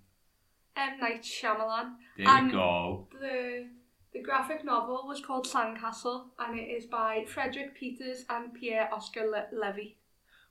M 0.75 0.99
Night 0.99 1.23
Shyamalan. 1.23 1.95
There 2.17 2.27
And- 2.27 2.47
we 2.47 2.53
go. 2.53 3.07
The 3.19 3.69
the 4.13 4.21
graphic 4.21 4.65
novel 4.65 5.05
was 5.07 5.21
called 5.21 5.47
Sandcastle 5.47 6.31
and 6.37 6.59
it 6.59 6.63
is 6.63 6.85
by 6.85 7.23
Frederik 7.25 7.75
Peeters 7.75 8.25
and 8.29 8.53
Pierre 8.53 8.89
Oscar 8.93 9.21
Le- 9.25 9.47
Levy. 9.53 9.97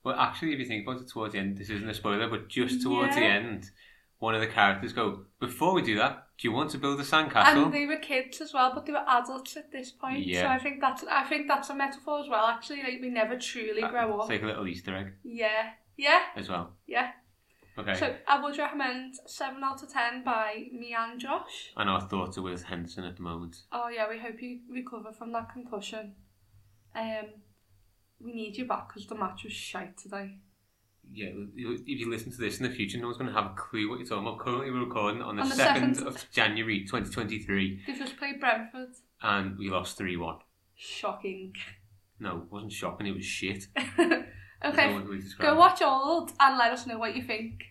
Well, 0.03 0.19
actually, 0.19 0.55
if 0.55 0.59
you 0.59 0.65
think 0.65 0.87
about 0.87 1.03
it 1.03 1.09
towards 1.11 1.35
the 1.35 1.41
end, 1.41 1.59
this 1.59 1.69
isn't 1.69 1.87
a 1.89 1.93
spoiler, 1.93 2.27
but 2.29 2.49
just 2.49 2.81
towards 2.83 3.17
the 3.17 3.23
end, 3.23 3.71
one 4.19 4.35
of 4.35 4.41
the 4.41 4.47
characters 4.47 4.95
go, 4.95 5.27
"Before 5.41 5.75
we 5.75 5.83
do 5.83 5.95
that, 5.99 6.27
do 6.39 6.49
you 6.49 6.53
want 6.53 6.71
to 6.71 6.79
build 6.79 6.99
a 7.01 7.03
sandcastle?" 7.03 7.65
And 7.67 7.75
they 7.75 7.85
were 7.85 7.99
kids 7.99 8.41
as 8.41 8.55
well, 8.55 8.73
but 8.75 8.87
they 8.87 8.93
were 8.93 9.05
adults 9.07 9.59
at 9.59 9.71
this 9.73 9.91
point. 9.91 10.25
So 10.25 10.31
Yeah. 10.31 10.51
I 10.51 10.59
think 10.59 10.81
that's 10.81 11.05
I 11.05 11.25
think 11.25 11.47
that's 11.47 11.69
a 11.69 11.75
metaphor 11.75 12.21
as 12.21 12.29
well. 12.31 12.47
Actually, 12.47 12.83
like 12.83 12.99
we 13.03 13.11
never 13.11 13.37
truly 13.39 13.83
uh, 13.83 13.91
grow 13.91 14.15
It's 14.15 14.25
up. 14.25 14.31
like 14.31 14.43
a 14.43 14.47
little 14.47 14.67
Easter 14.67 14.97
egg 14.97 15.13
Yeah, 15.23 15.73
yeah, 15.99 16.23
as 16.35 16.49
well. 16.49 16.77
yeah. 16.87 17.13
Okay. 17.81 17.95
So 17.95 18.15
I 18.29 18.41
would 18.43 18.57
recommend 18.59 19.15
seven 19.27 19.63
out 19.65 19.83
of 19.83 19.93
ten 19.93 20.23
by 20.25 20.65
me 20.73 20.95
and 20.99 21.21
Josh. 21.21 21.73
and 21.77 21.89
our 21.91 22.01
thoughts 22.01 22.39
are 22.39 22.43
with 22.43 22.63
Henson 22.65 23.05
at 23.05 23.17
the 23.17 23.23
moment. 23.23 23.63
Oh 23.73 23.89
yeah, 23.89 24.09
we 24.09 24.19
hope 24.19 24.41
you 24.43 24.61
recover 24.71 25.13
from 25.13 25.33
that 25.33 25.53
concussion. 25.53 26.15
Um, 26.95 27.27
we 28.21 28.33
need 28.33 28.57
you 28.57 28.67
back 28.67 28.89
because 28.89 29.07
the 29.07 29.15
match 29.15 29.45
was 29.45 29.53
shite 29.53 29.97
today. 29.97 30.39
Yeah, 31.13 31.31
if 31.57 31.99
you 32.01 32.09
listen 32.11 32.31
to 32.31 32.39
this 32.39 32.61
in 32.61 32.69
the 32.69 32.73
future, 32.75 32.99
no 32.99 33.07
one's 33.07 33.17
going 33.17 33.33
to 33.33 33.35
have 33.37 33.51
a 33.53 33.55
clue 33.55 33.89
what 33.91 33.99
you're 33.99 34.07
talking 34.07 34.27
about. 34.29 34.39
Currently, 34.39 34.71
we're 34.71 34.85
recording 34.85 35.23
on 35.23 35.37
the, 35.37 35.43
On 35.43 35.49
the 35.49 35.55
2nd 35.57 35.97
2nd. 36.03 36.07
of 36.07 36.25
January 36.31 36.81
2023, 36.85 37.81
They 37.87 37.95
just 37.95 38.17
played 38.17 38.39
Brentford. 38.39 38.91
and 39.23 39.59
we 39.59 39.71
lost 39.71 39.99
3 39.99 40.17
1. 40.17 40.37
Shocking. 40.77 41.55
No, 42.21 42.37
it 42.43 42.53
wasn't 42.53 42.73
shocking, 42.73 43.07
it 43.09 43.15
was 43.17 43.25
shit. 43.25 43.67
Okay, 44.65 44.95
other 44.95 45.11
way 45.11 45.17
to 45.17 45.23
describe 45.23 45.55
go 45.55 45.59
watch 45.59 45.81
Old 45.83 46.33
and 46.39 46.59
let 46.59 46.73
us 46.73 46.87
know 46.87 46.99
what 46.99 47.17
you 47.17 47.23
think. 47.23 47.63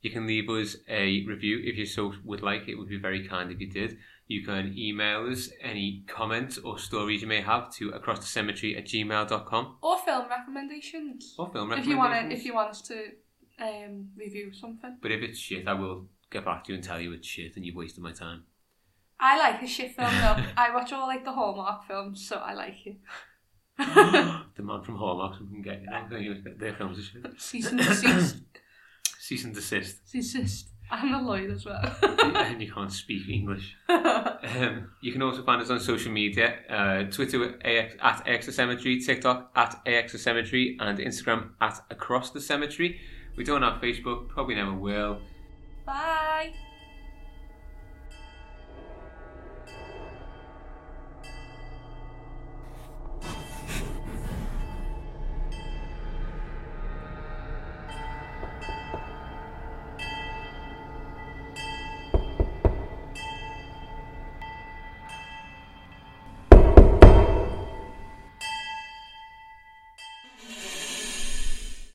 You 0.00 0.10
can 0.10 0.26
leave 0.26 0.48
us 0.50 0.76
a 0.88 1.24
review 1.26 1.60
if 1.64 1.76
you 1.78 1.86
so 1.86 2.12
would 2.24 2.42
like. 2.42 2.68
It 2.68 2.74
would 2.76 2.88
be 2.88 2.98
very 2.98 3.26
kind 3.26 3.50
if 3.50 3.60
you 3.60 3.70
did. 3.70 3.96
You 4.26 4.44
can 4.44 4.74
email 4.76 5.26
us 5.30 5.50
any 5.62 6.04
comments 6.06 6.58
or 6.58 6.78
stories 6.78 7.22
you 7.22 7.28
may 7.28 7.40
have 7.42 7.70
to 7.74 7.90
across 7.90 8.18
the 8.20 8.26
cemetery 8.26 8.76
at 8.76 8.86
gmail.com 8.86 9.76
Or 9.82 9.98
film 9.98 10.26
recommendations. 10.28 11.34
or 11.38 11.50
film 11.52 11.70
recommendations. 11.70 11.86
if 11.86 11.90
you 11.90 11.96
want 11.98 12.30
to, 12.30 12.36
if 12.36 12.44
you 12.44 12.54
want 12.54 12.70
us 12.70 12.82
to 12.82 13.04
um, 13.60 14.08
review 14.16 14.52
something. 14.52 14.96
But 15.00 15.10
if 15.12 15.22
it's 15.22 15.38
shit, 15.38 15.66
I 15.68 15.74
will 15.74 16.06
get 16.30 16.44
back 16.44 16.64
to 16.64 16.72
you 16.72 16.76
and 16.76 16.84
tell 16.84 17.00
you 17.00 17.12
it's 17.12 17.26
shit 17.28 17.56
and 17.56 17.64
you've 17.64 17.76
wasted 17.76 18.02
my 18.02 18.12
time. 18.12 18.44
I 19.20 19.38
like 19.38 19.62
a 19.62 19.66
shit 19.66 19.94
film 19.94 20.10
though. 20.10 20.42
I 20.56 20.74
watch 20.74 20.92
all 20.92 21.06
like 21.06 21.24
the 21.24 21.32
Hallmark 21.32 21.86
films, 21.86 22.26
so 22.26 22.36
I 22.36 22.52
like 22.54 22.84
it. 22.86 22.96
The 23.78 24.62
man 24.62 24.82
from 24.82 24.96
Hallmark 24.96 25.38
can 25.38 25.62
get 25.62 25.82
their 26.58 26.74
films 26.74 26.98
are 26.98 27.02
shit. 27.02 27.40
cease 27.40 27.66
and 27.66 27.78
desist. 27.78 28.36
Cease 29.20 29.44
and 29.44 29.54
desist. 29.54 29.96
Desist. 30.12 30.68
I'm 30.90 31.14
a 31.14 31.22
lawyer 31.22 31.50
as 31.50 31.64
well. 31.64 31.80
and 32.02 32.60
you 32.60 32.70
can't 32.70 32.92
speak 32.92 33.26
English. 33.28 33.74
Um, 33.88 34.90
you 35.00 35.12
can 35.12 35.22
also 35.22 35.42
find 35.42 35.62
us 35.62 35.70
on 35.70 35.80
social 35.80 36.12
media 36.12 36.56
uh, 36.68 37.04
Twitter 37.10 37.58
AX, 37.64 37.94
at 38.02 38.28
AX 38.28 38.54
Cemetery, 38.54 39.00
TikTok 39.00 39.50
at 39.56 39.80
AX 39.86 40.20
Cemetery, 40.22 40.76
and 40.78 40.98
Instagram 40.98 41.50
at 41.60 41.80
Across 41.90 42.30
the 42.32 42.40
Cemetery. 42.40 43.00
We 43.36 43.44
don't 43.44 43.62
have 43.62 43.80
Facebook, 43.80 44.28
probably 44.28 44.56
never 44.56 44.74
will. 44.74 45.20